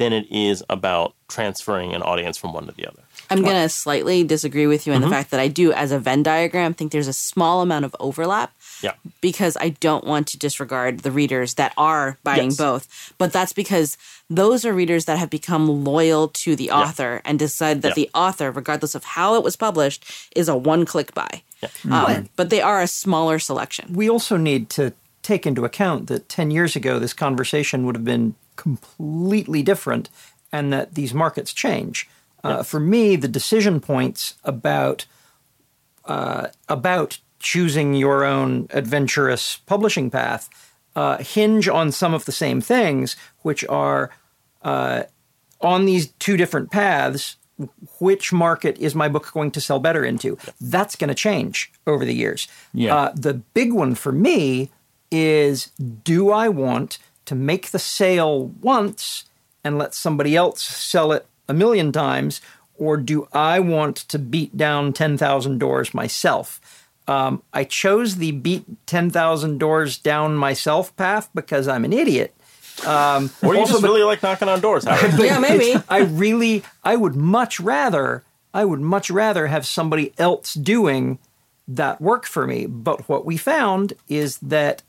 than 0.00 0.14
it 0.14 0.26
is 0.30 0.64
about 0.70 1.14
transferring 1.28 1.92
an 1.92 2.00
audience 2.00 2.38
from 2.38 2.54
one 2.54 2.66
to 2.66 2.72
the 2.72 2.86
other. 2.86 3.02
i'm 3.28 3.42
going 3.42 3.54
to 3.54 3.68
slightly 3.68 4.24
disagree 4.24 4.66
with 4.66 4.86
you 4.86 4.94
in 4.94 5.02
the 5.02 5.06
mm-hmm. 5.06 5.12
fact 5.12 5.30
that 5.30 5.38
i 5.38 5.46
do 5.46 5.72
as 5.72 5.92
a 5.92 5.98
venn 5.98 6.22
diagram 6.22 6.72
think 6.72 6.90
there's 6.90 7.06
a 7.06 7.12
small 7.12 7.60
amount 7.60 7.84
of 7.84 7.94
overlap 8.00 8.50
Yeah. 8.82 8.92
because 9.20 9.56
I 9.60 9.70
don't 9.70 10.04
want 10.04 10.26
to 10.28 10.38
disregard 10.38 11.00
the 11.00 11.10
readers 11.10 11.54
that 11.54 11.72
are 11.76 12.18
buying 12.24 12.50
Yes. 12.50 12.56
both. 12.56 13.12
But 13.18 13.32
that's 13.32 13.52
because 13.52 13.96
those 14.28 14.64
are 14.64 14.72
readers 14.72 15.04
that 15.04 15.18
have 15.18 15.28
become 15.30 15.84
loyal 15.84 16.28
to 16.28 16.56
the 16.56 16.70
author 16.70 17.20
and 17.24 17.38
decide 17.38 17.82
that 17.82 17.88
Yeah. 17.90 17.94
the 17.94 18.10
author, 18.14 18.50
regardless 18.50 18.94
of 18.94 19.04
how 19.04 19.34
it 19.34 19.42
was 19.42 19.56
published, 19.56 20.04
is 20.34 20.48
a 20.48 20.56
one 20.56 20.84
click 20.86 21.12
buy. 21.14 21.42
Um, 21.90 22.28
but 22.36 22.48
they 22.48 22.62
are 22.62 22.80
a 22.80 22.86
smaller 22.86 23.38
selection. 23.38 23.92
We 23.92 24.08
also 24.08 24.36
need 24.38 24.70
to 24.70 24.92
take 25.22 25.46
into 25.46 25.64
account 25.66 26.06
that 26.06 26.28
10 26.30 26.50
years 26.50 26.74
ago, 26.76 26.98
this 26.98 27.12
conversation 27.12 27.84
would 27.84 27.96
have 27.96 28.04
been 28.04 28.34
completely 28.56 29.62
different 29.62 30.08
and 30.52 30.72
that 30.72 30.94
these 30.94 31.12
markets 31.12 31.52
change. 31.52 32.08
Uh, 32.42 32.62
for 32.62 32.80
me, 32.80 33.16
the 33.16 33.28
decision 33.28 33.80
points 33.80 34.34
about 34.44 35.04
uh, 36.06 36.46
about 36.68 37.18
choosing 37.40 37.94
your 37.94 38.24
own 38.24 38.68
adventurous 38.70 39.56
publishing 39.66 40.10
path 40.10 40.48
uh, 40.94 41.18
hinge 41.18 41.68
on 41.68 41.92
some 41.92 42.14
of 42.14 42.24
the 42.24 42.32
same 42.32 42.60
things, 42.60 43.16
which 43.42 43.64
are 43.68 44.10
uh, 44.62 45.04
on 45.60 45.86
these 45.86 46.08
two 46.18 46.36
different 46.36 46.70
paths. 46.70 47.36
Which 47.98 48.32
market 48.32 48.78
is 48.78 48.94
my 48.94 49.08
book 49.08 49.30
going 49.32 49.50
to 49.50 49.60
sell 49.60 49.78
better 49.78 50.02
into? 50.02 50.38
That's 50.62 50.96
going 50.96 51.08
to 51.08 51.14
change 51.14 51.70
over 51.86 52.06
the 52.06 52.14
years. 52.14 52.48
Yeah. 52.72 52.96
Uh, 52.96 53.12
the 53.14 53.34
big 53.34 53.74
one 53.74 53.94
for 53.94 54.12
me 54.12 54.70
is 55.10 55.66
do 56.02 56.30
I 56.30 56.48
want 56.48 56.98
to 57.26 57.34
make 57.34 57.70
the 57.70 57.78
sale 57.78 58.46
once 58.62 59.24
and 59.62 59.76
let 59.76 59.94
somebody 59.94 60.36
else 60.36 60.62
sell 60.62 61.12
it 61.12 61.26
a 61.48 61.54
million 61.54 61.92
times, 61.92 62.40
or 62.78 62.96
do 62.96 63.28
I 63.32 63.60
want 63.60 63.96
to 63.96 64.18
beat 64.18 64.56
down 64.56 64.94
10,000 64.94 65.58
doors 65.58 65.92
myself? 65.92 66.79
Um, 67.10 67.42
I 67.52 67.64
chose 67.64 68.16
the 68.16 68.30
beat 68.30 68.64
10,000 68.86 69.58
doors 69.58 69.98
down 69.98 70.36
myself 70.36 70.94
path 70.96 71.28
because 71.34 71.66
I'm 71.66 71.84
an 71.84 71.92
idiot. 71.92 72.34
Um, 72.86 73.30
Or 73.42 73.54
you 73.54 73.60
also 73.60 73.72
just 73.72 73.82
be- 73.82 73.88
really 73.88 74.04
like 74.04 74.22
knocking 74.22 74.48
on 74.48 74.60
doors, 74.60 74.84
Howard. 74.84 75.14
Yeah, 75.18 75.40
maybe. 75.40 75.74
I 75.88 75.98
really, 76.02 76.62
I 76.84 76.94
would 76.94 77.16
much 77.16 77.58
rather, 77.58 78.22
I 78.54 78.64
would 78.64 78.80
much 78.80 79.10
rather 79.10 79.48
have 79.48 79.66
somebody 79.66 80.12
else 80.18 80.54
doing 80.54 81.18
that 81.66 82.00
work 82.00 82.26
for 82.26 82.46
me. 82.46 82.66
But 82.66 83.08
what 83.08 83.24
we 83.24 83.36
found 83.36 83.94
is 84.08 84.38
that 84.38 84.82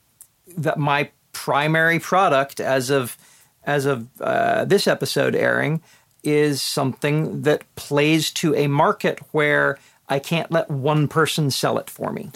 that 0.57 0.77
my 0.77 1.09
primary 1.33 1.99
product, 1.99 2.59
as 2.59 2.89
of 2.91 3.17
as 3.63 3.85
of 3.85 4.07
uh, 4.21 4.65
this 4.65 4.87
episode 4.87 5.35
airing, 5.35 5.81
is 6.23 6.61
something 6.61 7.41
that 7.43 7.63
plays 7.75 8.31
to 8.31 8.53
a 8.55 8.67
market 8.67 9.19
where 9.31 9.79
I 10.11 10.19
can't 10.19 10.51
let 10.51 10.69
one 10.69 11.07
person 11.07 11.49
sell 11.49 11.77
it 11.77 11.89
for 11.89 12.11
me. 12.11 12.29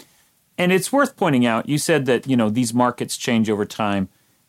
And 0.58 0.72
it's 0.72 0.90
worth 0.90 1.16
pointing 1.16 1.44
out, 1.44 1.68
you 1.68 1.76
said 1.76 2.06
that, 2.06 2.26
you 2.26 2.36
know, 2.36 2.48
these 2.48 2.72
markets 2.72 3.16
change 3.16 3.50
over 3.50 3.66
time. 3.66 4.08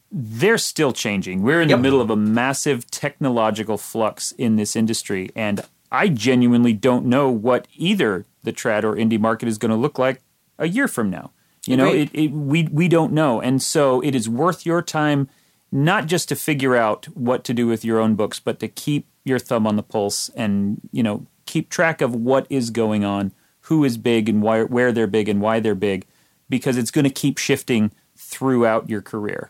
They're 0.10 0.58
still 0.58 0.94
changing. 0.94 1.42
We're 1.42 1.62
in 1.62 1.68
Yep. 1.70 1.78
the 1.78 1.82
middle 1.82 2.00
of 2.02 2.10
a 2.10 2.16
massive 2.16 2.90
technological 2.90 3.78
flux 3.78 4.32
in 4.32 4.56
this 4.56 4.76
industry. 4.76 5.30
And 5.36 5.66
I 5.92 6.08
genuinely 6.08 6.72
don't 6.72 7.06
know 7.06 7.30
what 7.30 7.68
either 7.76 8.26
the 8.44 8.54
trad 8.54 8.84
or 8.86 8.96
indie 8.96 9.20
market 9.20 9.50
is 9.50 9.58
going 9.58 9.72
to 9.72 9.78
look 9.78 10.00
like 10.00 10.22
a 10.58 10.68
year 10.70 10.88
from 10.88 11.10
now. 11.10 11.32
You 11.66 11.76
know, 11.76 11.94
it, 11.94 12.10
it, 12.14 12.32
we, 12.32 12.64
we 12.72 12.88
don't 12.88 13.12
know. 13.12 13.42
And 13.42 13.62
so 13.62 14.00
it 14.00 14.16
is 14.16 14.30
worth 14.30 14.66
your 14.66 14.82
time 14.82 15.28
not 15.70 16.06
just 16.06 16.30
to 16.30 16.36
figure 16.38 16.78
out 16.78 17.06
what 17.10 17.44
to 17.44 17.54
do 17.54 17.68
with 17.68 17.84
your 17.84 18.00
own 18.00 18.16
books, 18.16 18.40
but 18.40 18.60
to 18.62 18.70
keep 18.70 19.06
your 19.26 19.40
thumb 19.40 19.68
on 19.68 19.76
the 19.76 19.84
pulse 19.84 20.30
and 20.30 20.80
you 20.94 21.04
know 21.04 21.26
keep 21.48 21.70
track 21.70 22.02
of 22.02 22.14
what 22.14 22.46
is 22.50 22.70
going 22.70 23.04
on, 23.04 23.32
who 23.62 23.84
is 23.84 23.98
big 23.98 24.30
and 24.30 24.42
why, 24.42 24.64
where 24.64 24.92
they're 24.92 25.08
big 25.08 25.28
and 25.28 25.42
why 25.42 25.60
they're 25.60 25.76
big, 25.76 26.06
because 26.50 26.78
it's 26.78 26.92
going 26.92 27.04
to 27.06 27.10
keep 27.10 27.38
shifting 27.38 27.92
throughout 28.16 28.90
your 28.90 29.02
career. 29.02 29.50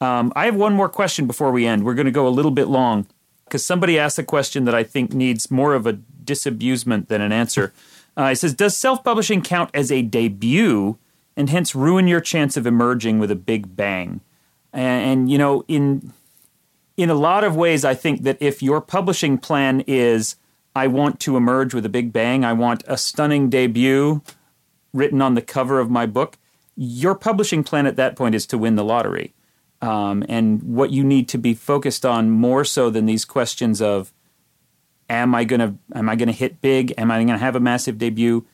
Um, 0.00 0.32
I 0.34 0.46
have 0.46 0.56
one 0.56 0.74
more 0.74 0.88
question 0.88 1.26
before 1.26 1.50
we 1.50 1.66
end. 1.66 1.84
We're 1.84 1.94
going 1.94 2.06
to 2.06 2.12
go 2.12 2.26
a 2.26 2.30
little 2.30 2.50
bit 2.50 2.68
long 2.68 3.06
because 3.44 3.64
somebody 3.64 3.98
asked 3.98 4.18
a 4.18 4.24
question 4.24 4.64
that 4.64 4.74
I 4.74 4.82
think 4.82 5.12
needs 5.12 5.50
more 5.50 5.74
of 5.74 5.86
a 5.86 5.92
disabusement 5.92 7.08
than 7.08 7.20
an 7.20 7.32
answer. 7.32 7.72
Uh, 8.16 8.30
it 8.32 8.36
says, 8.36 8.54
"Does 8.54 8.76
self-publishing 8.76 9.42
count 9.42 9.70
as 9.74 9.92
a 9.92 10.02
debut, 10.02 10.96
and 11.36 11.50
hence 11.50 11.74
ruin 11.74 12.08
your 12.08 12.20
chance 12.20 12.56
of 12.56 12.66
emerging 12.66 13.18
with 13.18 13.30
a 13.30 13.36
big 13.36 13.76
bang?" 13.76 14.20
And, 14.72 15.10
and 15.10 15.30
you 15.30 15.38
know, 15.38 15.64
in 15.68 16.12
in 16.96 17.10
a 17.10 17.14
lot 17.14 17.44
of 17.44 17.56
ways, 17.56 17.84
I 17.84 17.94
think 17.94 18.22
that 18.22 18.38
if 18.40 18.62
your 18.62 18.80
publishing 18.80 19.38
plan 19.38 19.82
is, 19.86 20.36
"I 20.74 20.86
want 20.86 21.20
to 21.20 21.36
emerge 21.36 21.74
with 21.74 21.84
a 21.86 21.90
big 21.90 22.12
bang, 22.12 22.44
I 22.44 22.52
want 22.52 22.84
a 22.86 22.96
stunning 22.96 23.48
debut 23.50 24.22
written 24.92 25.20
on 25.22 25.34
the 25.34 25.42
cover 25.42 25.78
of 25.80 25.90
my 25.90 26.06
book," 26.06 26.38
your 26.76 27.14
publishing 27.14 27.62
plan 27.64 27.86
at 27.86 27.96
that 27.96 28.16
point 28.16 28.34
is 28.34 28.46
to 28.46 28.58
win 28.58 28.76
the 28.76 28.84
lottery. 28.84 29.34
Um, 29.82 30.24
and 30.28 30.62
what 30.62 30.90
you 30.90 31.02
need 31.02 31.26
to 31.28 31.38
be 31.38 31.54
focused 31.54 32.04
on 32.04 32.30
more 32.30 32.64
so 32.64 32.90
than 32.90 33.06
these 33.06 33.24
questions 33.24 33.80
of 33.80 34.12
am 35.08 35.34
I 35.34 35.44
gonna 35.44 35.76
am 35.94 36.08
I 36.08 36.16
gonna 36.16 36.32
hit 36.32 36.60
big? 36.60 36.92
Am 36.98 37.10
I 37.10 37.18
gonna 37.24 37.38
have 37.38 37.56
a 37.56 37.60
massive 37.60 37.98
debut? 37.98 38.44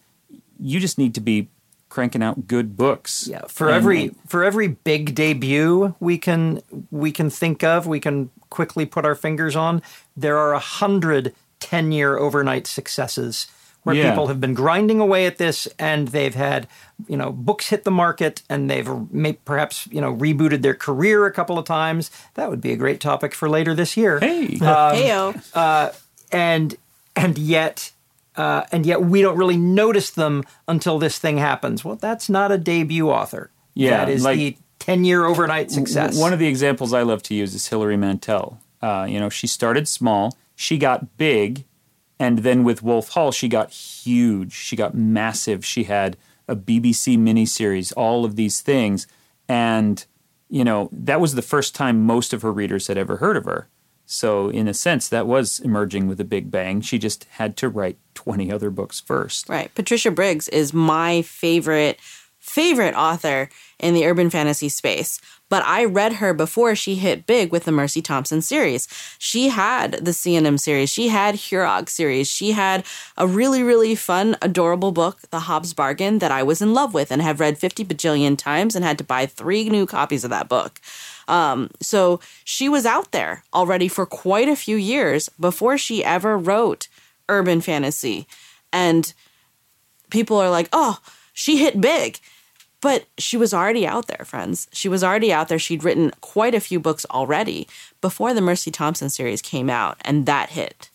You 0.59 0.81
just 0.81 0.98
need 0.98 1.14
to 1.14 1.20
be 1.20 1.48
cranking 1.88 2.22
out 2.22 2.46
good 2.46 2.76
books. 2.76 3.29
Yeah, 3.29 3.42
for 3.48 3.68
And- 3.68 3.76
every 3.76 4.14
for 4.26 4.42
every 4.44 4.68
big 4.68 5.14
debut 5.14 5.94
we 6.00 6.16
can 6.18 6.62
we 6.90 7.11
can 7.12 7.29
think 7.31 7.62
of, 7.62 7.87
we 7.87 8.00
can 8.00 8.31
quickly 8.50 8.87
put 8.87 9.05
our 9.05 9.14
fingers 9.14 9.55
on. 9.57 9.83
There 10.16 10.38
are 10.38 10.52
a 10.52 10.59
hundred 10.59 11.35
10 11.60 11.92
year 11.92 12.16
overnight 12.18 12.66
successes 12.66 13.46
where 13.82 13.94
Yeah. 13.94 14.10
people 14.10 14.26
have 14.26 14.40
been 14.40 14.54
grinding 14.54 14.98
away 15.00 15.26
at 15.26 15.38
this 15.38 15.68
and 15.78 16.08
they've 16.08 16.34
had 16.34 16.66
you 17.08 17.16
know 17.16 17.30
books 17.30 17.68
hit 17.68 17.84
the 17.84 17.90
market 17.90 18.42
and 18.48 18.68
they've 18.70 18.88
may, 19.12 19.34
perhaps 19.34 19.86
you 19.92 20.00
know 20.00 20.12
rebooted 20.14 20.62
their 20.62 20.74
career 20.74 21.24
a 21.26 21.32
couple 21.32 21.58
of 21.58 21.64
times 21.64 22.10
that 22.34 22.50
would 22.50 22.60
be 22.60 22.72
a 22.72 22.76
great 22.76 23.00
topic 23.00 23.32
for 23.34 23.48
later 23.48 23.74
this 23.74 23.96
year 23.96 24.18
Hey. 24.20 24.46
Heyo. 24.60 25.40
uh, 25.54 25.92
and 26.32 26.76
and 27.14 27.38
yet 27.38 27.92
uh, 28.36 28.64
and 28.72 28.84
yet 28.84 29.02
we 29.02 29.22
don't 29.22 29.38
really 29.38 29.56
notice 29.56 30.10
them 30.10 30.44
until 30.68 30.98
this 30.98 31.18
thing 31.18 31.38
happens. 31.38 31.82
Well, 31.86 31.96
that's 31.96 32.28
not 32.28 32.52
a 32.52 32.58
debut 32.58 33.08
author. 33.08 33.50
Yeah, 33.72 33.90
that 34.04 34.08
is 34.10 34.24
like- 34.24 34.36
the 34.36 34.56
ten-year 34.78 35.24
overnight 35.24 35.70
success. 35.70 36.08
W- 36.10 36.20
One 36.22 36.32
of 36.34 36.38
the 36.38 36.46
examples 36.46 36.92
I 36.92 37.00
love 37.02 37.22
to 37.24 37.34
use 37.34 37.54
is 37.54 37.66
Hilary 37.68 37.96
Mantel. 37.96 38.58
Uh, 38.82 39.06
you 39.08 39.18
know, 39.18 39.30
she 39.30 39.46
started 39.46 39.88
small, 39.88 40.36
she 40.56 40.78
got 40.78 41.16
big, 41.18 41.64
and 42.18 42.38
then 42.38 42.64
with 42.64 42.82
Wolf 42.82 43.10
Hall, 43.10 43.30
she 43.30 43.46
got 43.46 43.70
huge. 43.70 44.52
She 44.52 44.74
got 44.74 44.94
massive. 44.94 45.64
She 45.64 45.84
had 45.84 46.16
a 46.48 46.56
BBC 46.56 47.18
miniseries, 47.18 47.92
all 47.96 48.24
of 48.24 48.36
these 48.36 48.60
things, 48.60 49.06
and 49.48 50.04
you 50.48 50.64
know 50.64 50.88
that 50.92 51.20
was 51.20 51.34
the 51.34 51.42
first 51.42 51.74
time 51.74 52.04
most 52.04 52.32
of 52.32 52.42
her 52.42 52.52
readers 52.52 52.86
had 52.86 52.96
ever 52.96 53.18
heard 53.18 53.36
of 53.36 53.44
her. 53.44 53.68
So, 54.08 54.48
in 54.48 54.68
a 54.68 54.74
sense, 54.74 55.08
that 55.08 55.26
was 55.26 55.58
emerging 55.60 56.06
with 56.06 56.20
a 56.20 56.24
big 56.24 56.50
bang. 56.50 56.80
She 56.80 56.98
just 56.98 57.24
had 57.24 57.56
to 57.58 57.68
write 57.68 57.98
twenty 58.14 58.50
other 58.50 58.70
books 58.70 58.98
first. 58.98 59.48
Right. 59.48 59.74
Patricia 59.74 60.10
Briggs 60.10 60.48
is 60.48 60.72
my 60.72 61.22
favorite 61.22 61.98
favorite 62.46 62.94
author 62.94 63.48
in 63.78 63.92
the 63.92 64.06
urban 64.06 64.30
fantasy 64.30 64.68
space. 64.68 65.20
But 65.48 65.64
I 65.64 65.85
read 65.85 66.14
her 66.14 66.32
before 66.32 66.74
she 66.74 66.96
hit 66.96 67.26
big 67.26 67.52
with 67.52 67.64
the 67.64 67.72
Mercy 67.72 68.00
Thompson 68.00 68.40
series. 68.40 68.88
She 69.18 69.48
had 69.48 69.92
the 69.92 70.11
Sianim 70.12 70.59
series. 70.59 70.90
She 70.90 71.09
had 71.09 71.37
Hurog 71.37 71.88
series. 71.88 72.28
She 72.28 72.52
had 72.52 72.85
a 73.16 73.26
really, 73.26 73.62
really 73.62 73.94
fun, 73.94 74.37
adorable 74.42 74.90
book, 74.90 75.20
The 75.30 75.40
Hob's 75.40 75.74
Bargain, 75.74 76.18
that 76.18 76.32
I 76.32 76.42
was 76.42 76.62
in 76.62 76.72
love 76.72 76.94
with 76.94 77.12
and 77.12 77.20
have 77.20 77.40
read 77.40 77.59
50 77.59 77.85
bajillion 77.85 78.37
times 78.37 78.74
and 78.74 78.85
had 78.85 78.98
to 78.98 79.04
buy 79.04 79.26
three 79.26 79.68
new 79.68 79.87
copies 79.87 80.24
of 80.24 80.30
that 80.30 80.48
book. 80.48 80.80
Um, 81.28 81.70
so 81.80 82.20
she 82.44 82.68
was 82.68 82.87
out 82.87 83.12
there 83.12 83.44
already 83.52 83.88
for 83.88 84.06
quite 84.06 84.48
a 84.48 84.56
few 84.56 84.76
years 84.76 85.28
before 85.38 85.78
she 85.78 86.04
ever 86.04 86.38
wrote 86.38 86.88
urban 87.28 87.61
fantasy. 87.61 88.26
And 88.72 89.12
people 90.11 90.38
are 90.38 90.50
like, 90.50 90.68
oh, 90.72 90.98
she 91.32 91.59
hit 91.59 91.80
big. 91.80 92.18
But 92.87 93.07
she 93.18 93.37
was 93.37 93.53
already 93.53 93.85
out 93.85 94.07
there, 94.07 94.25
friends. 94.25 94.68
She 94.72 94.88
was 94.88 95.03
already 95.03 95.33
out 95.33 95.49
there. 95.49 95.59
She'd 95.59 95.83
written 95.83 96.12
quite 96.20 96.55
a 96.55 96.61
few 96.61 96.79
books 96.79 97.05
already 97.11 97.66
before 98.01 98.33
the 98.33 98.40
Mercy 98.40 98.70
Thompson 98.70 99.11
series 99.11 99.42
came 99.42 99.68
out, 99.68 99.96
and 100.03 100.25
that 100.27 100.51
hit. 100.51 100.88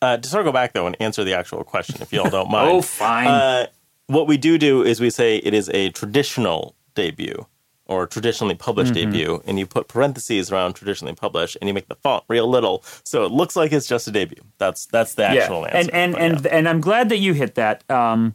Uh, 0.00 0.16
to 0.16 0.26
sort 0.26 0.40
of 0.40 0.46
go 0.46 0.52
back 0.52 0.72
though 0.72 0.86
and 0.86 0.96
answer 0.98 1.22
the 1.22 1.34
actual 1.34 1.64
question, 1.64 2.00
if 2.00 2.14
you 2.14 2.22
all 2.22 2.30
don't 2.30 2.50
mind. 2.58 2.70
Oh, 2.70 2.80
fine. 2.80 3.26
Uh, 3.26 3.66
what 4.06 4.26
we 4.26 4.38
do 4.38 4.56
do 4.56 4.82
is 4.82 5.02
we 5.02 5.10
say 5.10 5.36
it 5.36 5.52
is 5.52 5.68
a 5.74 5.90
traditional 5.90 6.74
debut 6.94 7.44
or 7.84 8.06
traditionally 8.06 8.54
published 8.54 8.94
Mm-hmm. 8.94 9.10
debut, 9.10 9.42
and 9.46 9.58
you 9.58 9.66
put 9.66 9.86
parentheses 9.86 10.50
around 10.50 10.72
traditionally 10.72 11.14
published, 11.14 11.58
and 11.60 11.68
you 11.68 11.74
make 11.74 11.88
the 11.88 11.96
font 11.96 12.24
real 12.28 12.48
little, 12.48 12.82
so 13.04 13.26
it 13.26 13.32
looks 13.32 13.54
like 13.54 13.70
it's 13.70 13.86
just 13.86 14.08
a 14.08 14.10
debut. 14.10 14.42
That's 14.56 14.86
that's 14.86 15.12
the 15.14 15.26
actual 15.26 15.66
answer. 15.66 15.76
And 15.76 15.90
and 15.90 16.16
and 16.16 16.44
yeah. 16.46 16.56
and 16.56 16.68
I'm 16.70 16.80
glad 16.80 17.10
that 17.10 17.18
you 17.18 17.34
hit 17.34 17.56
that. 17.56 17.84
Um, 17.90 18.34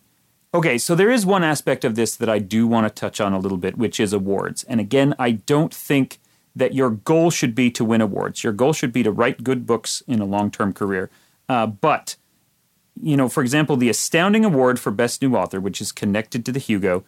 okay, 0.56 0.78
so 0.78 0.96
there 0.96 1.12
is 1.12 1.26
one 1.26 1.44
aspect 1.44 1.86
of 1.86 1.96
this 1.96 2.16
that 2.16 2.30
I 2.30 2.40
do 2.40 2.68
want 2.68 2.88
to 2.88 2.94
touch 2.94 3.22
on 3.22 3.34
a 3.34 3.40
little 3.40 3.58
bit, 3.58 3.78
which 3.78 4.00
is 4.00 4.14
awards. 4.14 4.64
And 4.64 4.80
again, 4.80 5.14
I 5.20 5.32
don't 5.32 5.74
think 5.74 6.20
that 6.56 6.74
your 6.74 6.90
goal 6.90 7.30
should 7.32 7.54
be 7.54 7.70
to 7.72 7.84
win 7.84 8.02
awards. 8.02 8.44
Your 8.44 8.54
goal 8.54 8.74
should 8.74 8.94
be 8.94 9.04
to 9.04 9.12
write 9.12 9.44
good 9.44 9.66
books 9.66 10.02
in 10.08 10.20
a 10.20 10.26
long-term 10.26 10.74
career. 10.74 11.10
Uh, 11.50 11.68
but 11.68 12.16
you 13.02 13.18
know, 13.18 13.28
for 13.28 13.42
example, 13.42 13.76
the 13.76 13.90
Astounding 13.90 14.46
Award 14.46 14.80
for 14.80 14.90
Best 14.90 15.22
New 15.22 15.36
Author, 15.36 15.60
which 15.60 15.82
is 15.82 15.92
connected 15.92 16.46
to 16.46 16.52
the 16.52 16.60
Hugo, 16.60 17.04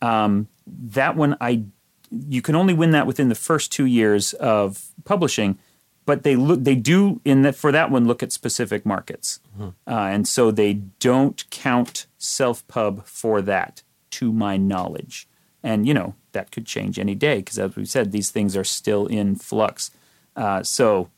um, 0.00 0.48
that 0.66 1.16
one 1.16 1.36
I 1.40 1.64
you 2.10 2.42
can 2.42 2.54
only 2.54 2.74
win 2.74 2.90
that 2.90 3.06
within 3.06 3.28
the 3.28 3.34
first 3.34 3.72
two 3.72 3.86
years 3.86 4.34
of 4.34 4.92
publishing, 5.04 5.58
but 6.04 6.22
they 6.22 6.36
look 6.36 6.64
they 6.64 6.74
do 6.74 7.20
in 7.24 7.42
that 7.42 7.54
for 7.54 7.72
that 7.72 7.90
one 7.90 8.06
look 8.06 8.22
at 8.22 8.32
specific 8.32 8.84
markets, 8.84 9.40
uh, 9.60 9.68
and 9.86 10.26
so 10.26 10.50
they 10.50 10.74
don't 10.98 11.48
count 11.50 12.06
self 12.18 12.66
pub 12.68 13.04
for 13.06 13.40
that, 13.42 13.82
to 14.12 14.32
my 14.32 14.56
knowledge. 14.56 15.28
And 15.62 15.86
you 15.86 15.94
know 15.94 16.14
that 16.32 16.50
could 16.50 16.66
change 16.66 16.98
any 16.98 17.14
day 17.14 17.36
because, 17.36 17.58
as 17.58 17.76
we 17.76 17.84
said, 17.84 18.10
these 18.10 18.30
things 18.30 18.56
are 18.56 18.64
still 18.64 19.06
in 19.06 19.36
flux. 19.36 19.90
Uh, 20.34 20.62
so 20.62 21.10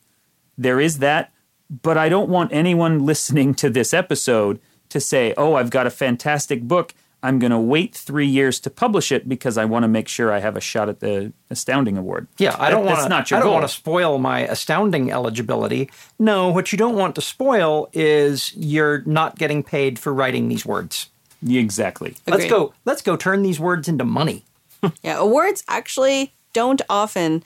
there 0.58 0.80
is 0.80 0.98
that, 0.98 1.32
but 1.70 1.96
I 1.96 2.08
don't 2.08 2.28
want 2.28 2.52
anyone 2.52 3.06
listening 3.06 3.54
to 3.54 3.70
this 3.70 3.94
episode 3.94 4.60
to 4.90 5.00
say, 5.00 5.32
"Oh, 5.36 5.54
I've 5.54 5.70
got 5.70 5.86
a 5.86 5.90
fantastic 5.90 6.62
book. 6.62 6.94
I'm 7.24 7.38
going 7.38 7.50
to 7.50 7.58
wait 7.58 7.94
three 7.94 8.26
years 8.26 8.60
to 8.60 8.70
publish 8.70 9.10
it 9.10 9.28
because 9.28 9.58
I 9.58 9.64
want 9.64 9.82
to 9.82 9.88
make 9.88 10.06
sure 10.06 10.30
I 10.30 10.38
have 10.40 10.56
a 10.56 10.60
shot 10.60 10.88
at 10.88 11.00
the 11.00 11.32
Astounding 11.50 11.96
Award." 11.96 12.28
Yeah, 12.38 12.54
I 12.58 12.70
don't 12.70 12.84
want 12.84 12.96
That's 12.96 13.06
to. 13.06 13.08
not 13.08 13.30
your 13.30 13.40
I 13.40 13.42
don't 13.42 13.52
want 13.52 13.64
to 13.64 13.74
spoil 13.74 14.18
my 14.18 14.40
astounding 14.40 15.10
eligibility. 15.10 15.90
No, 16.18 16.50
what 16.50 16.70
you 16.70 16.78
don't 16.78 16.96
want 16.96 17.14
to 17.16 17.20
spoil 17.20 17.88
is 17.92 18.54
you're 18.54 19.02
not 19.06 19.38
getting 19.38 19.62
paid 19.62 19.98
for 19.98 20.12
writing 20.12 20.48
these 20.48 20.64
words. 20.66 21.08
Exactly. 21.46 22.14
Let's 22.26 22.46
go. 22.46 22.72
Let's 22.84 23.02
go 23.02 23.16
turn 23.16 23.42
these 23.42 23.58
words 23.58 23.88
into 23.88 24.04
money. 24.04 24.44
Yeah, 25.02 25.16
awards 25.18 25.64
actually 25.66 26.34
don't 26.52 26.82
often 26.90 27.42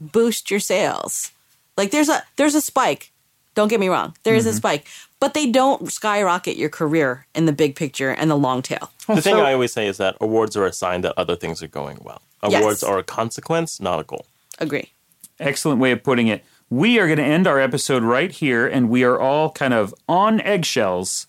boost 0.00 0.50
your 0.50 0.60
sales. 0.60 1.32
Like 1.76 1.90
there's 1.90 2.08
a 2.08 2.22
there's 2.36 2.54
a 2.54 2.62
spike. 2.62 3.09
Don't 3.54 3.68
get 3.68 3.80
me 3.80 3.88
wrong. 3.88 4.16
There 4.22 4.34
is 4.34 4.46
a 4.46 4.50
mm-hmm. 4.50 4.56
spike, 4.56 4.86
but 5.18 5.34
they 5.34 5.50
don't 5.50 5.90
skyrocket 5.90 6.56
your 6.56 6.68
career 6.68 7.26
in 7.34 7.46
the 7.46 7.52
big 7.52 7.76
picture 7.76 8.10
and 8.10 8.30
the 8.30 8.36
long 8.36 8.62
tail. 8.62 8.90
the 9.06 9.20
thing 9.20 9.36
I 9.36 9.52
always 9.52 9.72
say 9.72 9.86
is 9.86 9.96
that 9.98 10.16
awards 10.20 10.56
are 10.56 10.64
a 10.64 10.72
sign 10.72 11.00
that 11.02 11.14
other 11.16 11.36
things 11.36 11.62
are 11.62 11.68
going 11.68 11.98
well. 12.02 12.22
Yes. 12.48 12.60
Awards 12.60 12.82
are 12.82 12.98
a 12.98 13.02
consequence, 13.02 13.80
not 13.80 14.00
a 14.00 14.04
goal. 14.04 14.26
Agree. 14.58 14.92
Excellent 15.38 15.80
way 15.80 15.90
of 15.90 16.02
putting 16.02 16.28
it. 16.28 16.44
We 16.70 16.98
are 17.00 17.06
going 17.06 17.18
to 17.18 17.24
end 17.24 17.46
our 17.46 17.58
episode 17.58 18.02
right 18.04 18.30
here, 18.30 18.66
and 18.66 18.88
we 18.88 19.02
are 19.02 19.18
all 19.18 19.50
kind 19.50 19.74
of 19.74 19.94
on 20.08 20.40
eggshells 20.42 21.26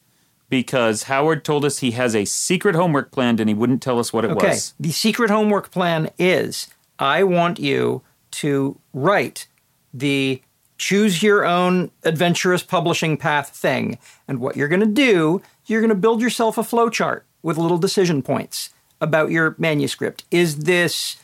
because 0.50 1.04
Howard 1.04 1.44
told 1.44 1.66
us 1.66 1.80
he 1.80 1.92
has 1.92 2.14
a 2.14 2.26
secret 2.26 2.76
homework 2.76 3.10
planned 3.12 3.40
and 3.40 3.50
he 3.50 3.54
wouldn't 3.54 3.82
tell 3.82 3.98
us 4.00 4.12
what 4.14 4.26
it 4.26 4.32
Okay. 4.32 4.50
was. 4.50 4.74
The 4.80 4.92
secret 4.92 5.32
homework 5.32 5.72
plan 5.72 6.10
is 6.20 6.68
I 7.00 7.24
want 7.24 7.58
you 7.58 8.04
to 8.32 8.78
write 8.94 9.48
the 9.94 10.42
choose 10.82 11.22
your 11.22 11.46
own 11.46 11.92
adventurous 12.04 12.64
publishing 12.64 13.16
path 13.16 13.50
thing. 13.50 14.00
And 14.28 14.40
what 14.40 14.58
you're 14.58 14.68
going 14.68 14.80
to 14.80 14.88
do, 14.88 15.40
you're 15.68 15.80
going 15.80 15.90
to 15.90 15.96
build 15.96 16.22
yourself 16.22 16.58
a 16.58 16.62
flowchart 16.62 17.22
with 17.44 17.60
little 17.60 17.78
decision 17.78 18.24
points 18.24 18.72
about 19.00 19.30
your 19.30 19.56
manuscript. 19.60 20.26
Is 20.32 20.64
this 20.64 21.18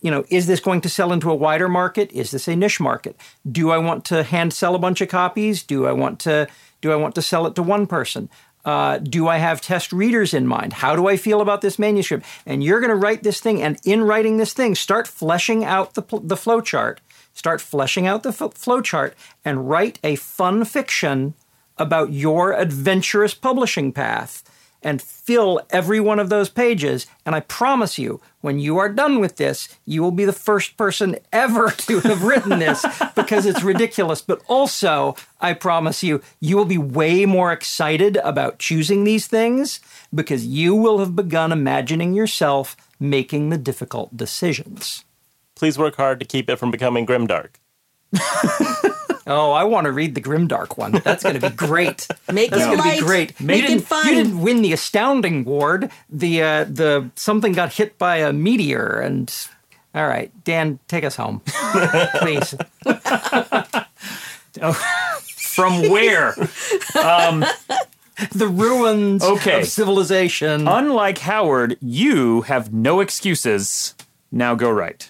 you 0.00 0.10
know, 0.10 0.24
is 0.30 0.48
this 0.48 0.58
going 0.58 0.80
to 0.80 0.88
sell 0.88 1.12
into 1.12 1.30
a 1.30 1.34
wider 1.34 1.68
market? 1.68 2.10
Is 2.10 2.32
this 2.32 2.48
a 2.48 2.56
niche 2.56 2.80
market? 2.80 3.14
Do 3.48 3.70
I 3.70 3.78
want 3.78 4.04
to 4.06 4.24
hand 4.24 4.52
sell 4.52 4.74
a 4.74 4.78
bunch 4.78 5.00
of 5.00 5.08
copies? 5.08 5.62
Do 5.62 5.86
I 5.86 5.92
want 5.92 6.18
to 6.20 6.48
do 6.80 6.90
I 6.90 6.96
want 6.96 7.14
to 7.14 7.22
sell 7.22 7.46
it 7.46 7.54
to 7.54 7.62
one 7.62 7.86
person? 7.86 8.30
Uh, 8.64 8.98
do 8.98 9.28
I 9.28 9.36
have 9.36 9.60
test 9.60 9.92
readers 9.92 10.32
in 10.32 10.46
mind? 10.46 10.72
How 10.72 10.96
do 10.96 11.06
I 11.06 11.16
feel 11.16 11.40
about 11.40 11.60
this 11.60 11.78
manuscript? 11.78 12.24
And 12.46 12.64
you're 12.64 12.80
going 12.80 12.90
to 12.90 12.96
write 12.96 13.22
this 13.22 13.40
thing, 13.40 13.62
and 13.62 13.78
in 13.84 14.02
writing 14.02 14.38
this 14.38 14.52
thing, 14.52 14.74
start 14.74 15.06
fleshing 15.06 15.64
out 15.64 15.94
the, 15.94 16.02
the 16.22 16.36
flow 16.36 16.60
chart. 16.60 17.00
Start 17.34 17.60
fleshing 17.60 18.06
out 18.06 18.22
the 18.22 18.30
f- 18.30 18.54
flow 18.54 18.80
chart 18.80 19.14
and 19.44 19.68
write 19.68 19.98
a 20.04 20.16
fun 20.16 20.64
fiction 20.64 21.34
about 21.78 22.12
your 22.12 22.52
adventurous 22.52 23.34
publishing 23.34 23.92
path 23.92 24.42
and 24.82 25.00
fill 25.00 25.60
every 25.70 26.00
one 26.00 26.18
of 26.18 26.28
those 26.28 26.48
pages. 26.48 27.06
And 27.24 27.34
I 27.34 27.40
promise 27.40 27.98
you, 27.98 28.20
when 28.40 28.58
you 28.58 28.78
are 28.78 28.88
done 28.88 29.20
with 29.20 29.36
this, 29.36 29.68
you 29.84 30.02
will 30.02 30.10
be 30.10 30.24
the 30.24 30.32
first 30.32 30.76
person 30.76 31.16
ever 31.32 31.70
to 31.76 32.00
have 32.00 32.24
written 32.24 32.58
this 32.58 32.84
because 33.14 33.46
it's 33.46 33.62
ridiculous. 33.62 34.20
But 34.20 34.42
also, 34.48 35.14
I 35.40 35.54
promise 35.54 36.02
you, 36.02 36.20
you 36.40 36.56
will 36.56 36.64
be 36.64 36.78
way 36.78 37.24
more 37.26 37.52
excited 37.52 38.16
about 38.18 38.58
choosing 38.58 39.04
these 39.04 39.26
things 39.26 39.80
because 40.14 40.46
you 40.46 40.74
will 40.74 40.98
have 40.98 41.16
begun 41.16 41.52
imagining 41.52 42.14
yourself 42.14 42.76
making 42.98 43.50
the 43.50 43.58
difficult 43.58 44.16
decisions. 44.16 45.04
Please 45.62 45.78
work 45.78 45.94
hard 45.94 46.18
to 46.18 46.26
keep 46.26 46.50
it 46.50 46.56
from 46.56 46.72
becoming 46.72 47.06
grimdark. 47.06 47.50
Oh, 49.24 49.52
I 49.52 49.62
want 49.62 49.84
to 49.84 49.92
read 49.92 50.16
the 50.16 50.20
Grimdark 50.20 50.76
one. 50.76 50.90
That's 51.04 51.22
going 51.22 51.38
to 51.38 51.48
be 51.48 51.54
great. 51.54 52.08
Make 52.32 52.50
That's 52.50 52.64
it 52.64 52.66
going 52.66 52.78
to 52.78 52.84
light. 52.84 52.98
be 52.98 53.04
great. 53.06 53.40
Make 53.40 53.58
you 53.60 53.64
it 53.66 53.68
didn't, 53.68 53.84
fun. 53.84 54.08
You 54.08 54.14
didn't 54.16 54.40
win 54.40 54.62
the 54.62 54.72
Astounding 54.72 55.42
Award. 55.46 55.92
The 56.10 56.42
uh, 56.42 56.64
the 56.64 57.08
something 57.14 57.52
got 57.52 57.72
hit 57.72 57.96
by 57.98 58.16
a 58.16 58.32
meteor, 58.32 58.98
and 58.98 59.32
all 59.94 60.08
right, 60.08 60.32
Dan, 60.42 60.80
take 60.88 61.04
us 61.04 61.14
home, 61.14 61.40
please. 62.16 62.52
From 65.36 65.88
where? 65.88 66.34
um, 67.00 67.44
the 68.32 68.48
ruins 68.48 69.22
Okay. 69.22 69.60
of 69.60 69.68
civilization. 69.68 70.66
unlike 70.66 71.18
Howard, 71.18 71.78
you 71.80 72.40
have 72.42 72.72
no 72.74 72.98
excuses. 72.98 73.94
Now 74.32 74.56
go 74.56 74.68
right. 74.68 75.08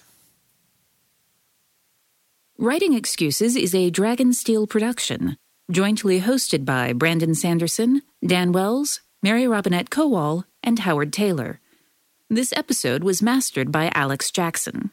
Writing 2.63 2.93
Excuses 2.95 3.57
is 3.57 3.75
a 3.75 3.91
Dragonsteel 3.91 4.69
production, 4.69 5.37
jointly 5.69 6.21
hosted 6.21 6.65
by 6.65 6.93
Brandon 6.93 7.35
Sanderson, 7.35 8.03
Dan 8.25 8.53
Wells, 8.53 9.01
Mary 9.21 9.49
Robinette 9.49 9.91
Kowal, 9.91 10.45
and 10.63 10.79
Howard 10.79 11.13
Taylor. 11.13 11.59
This 12.31 12.53
episode 12.53 13.03
was 13.03 13.21
mastered 13.21 13.73
by 13.73 13.91
Alex 13.97 14.31
Jackson. 14.31 14.93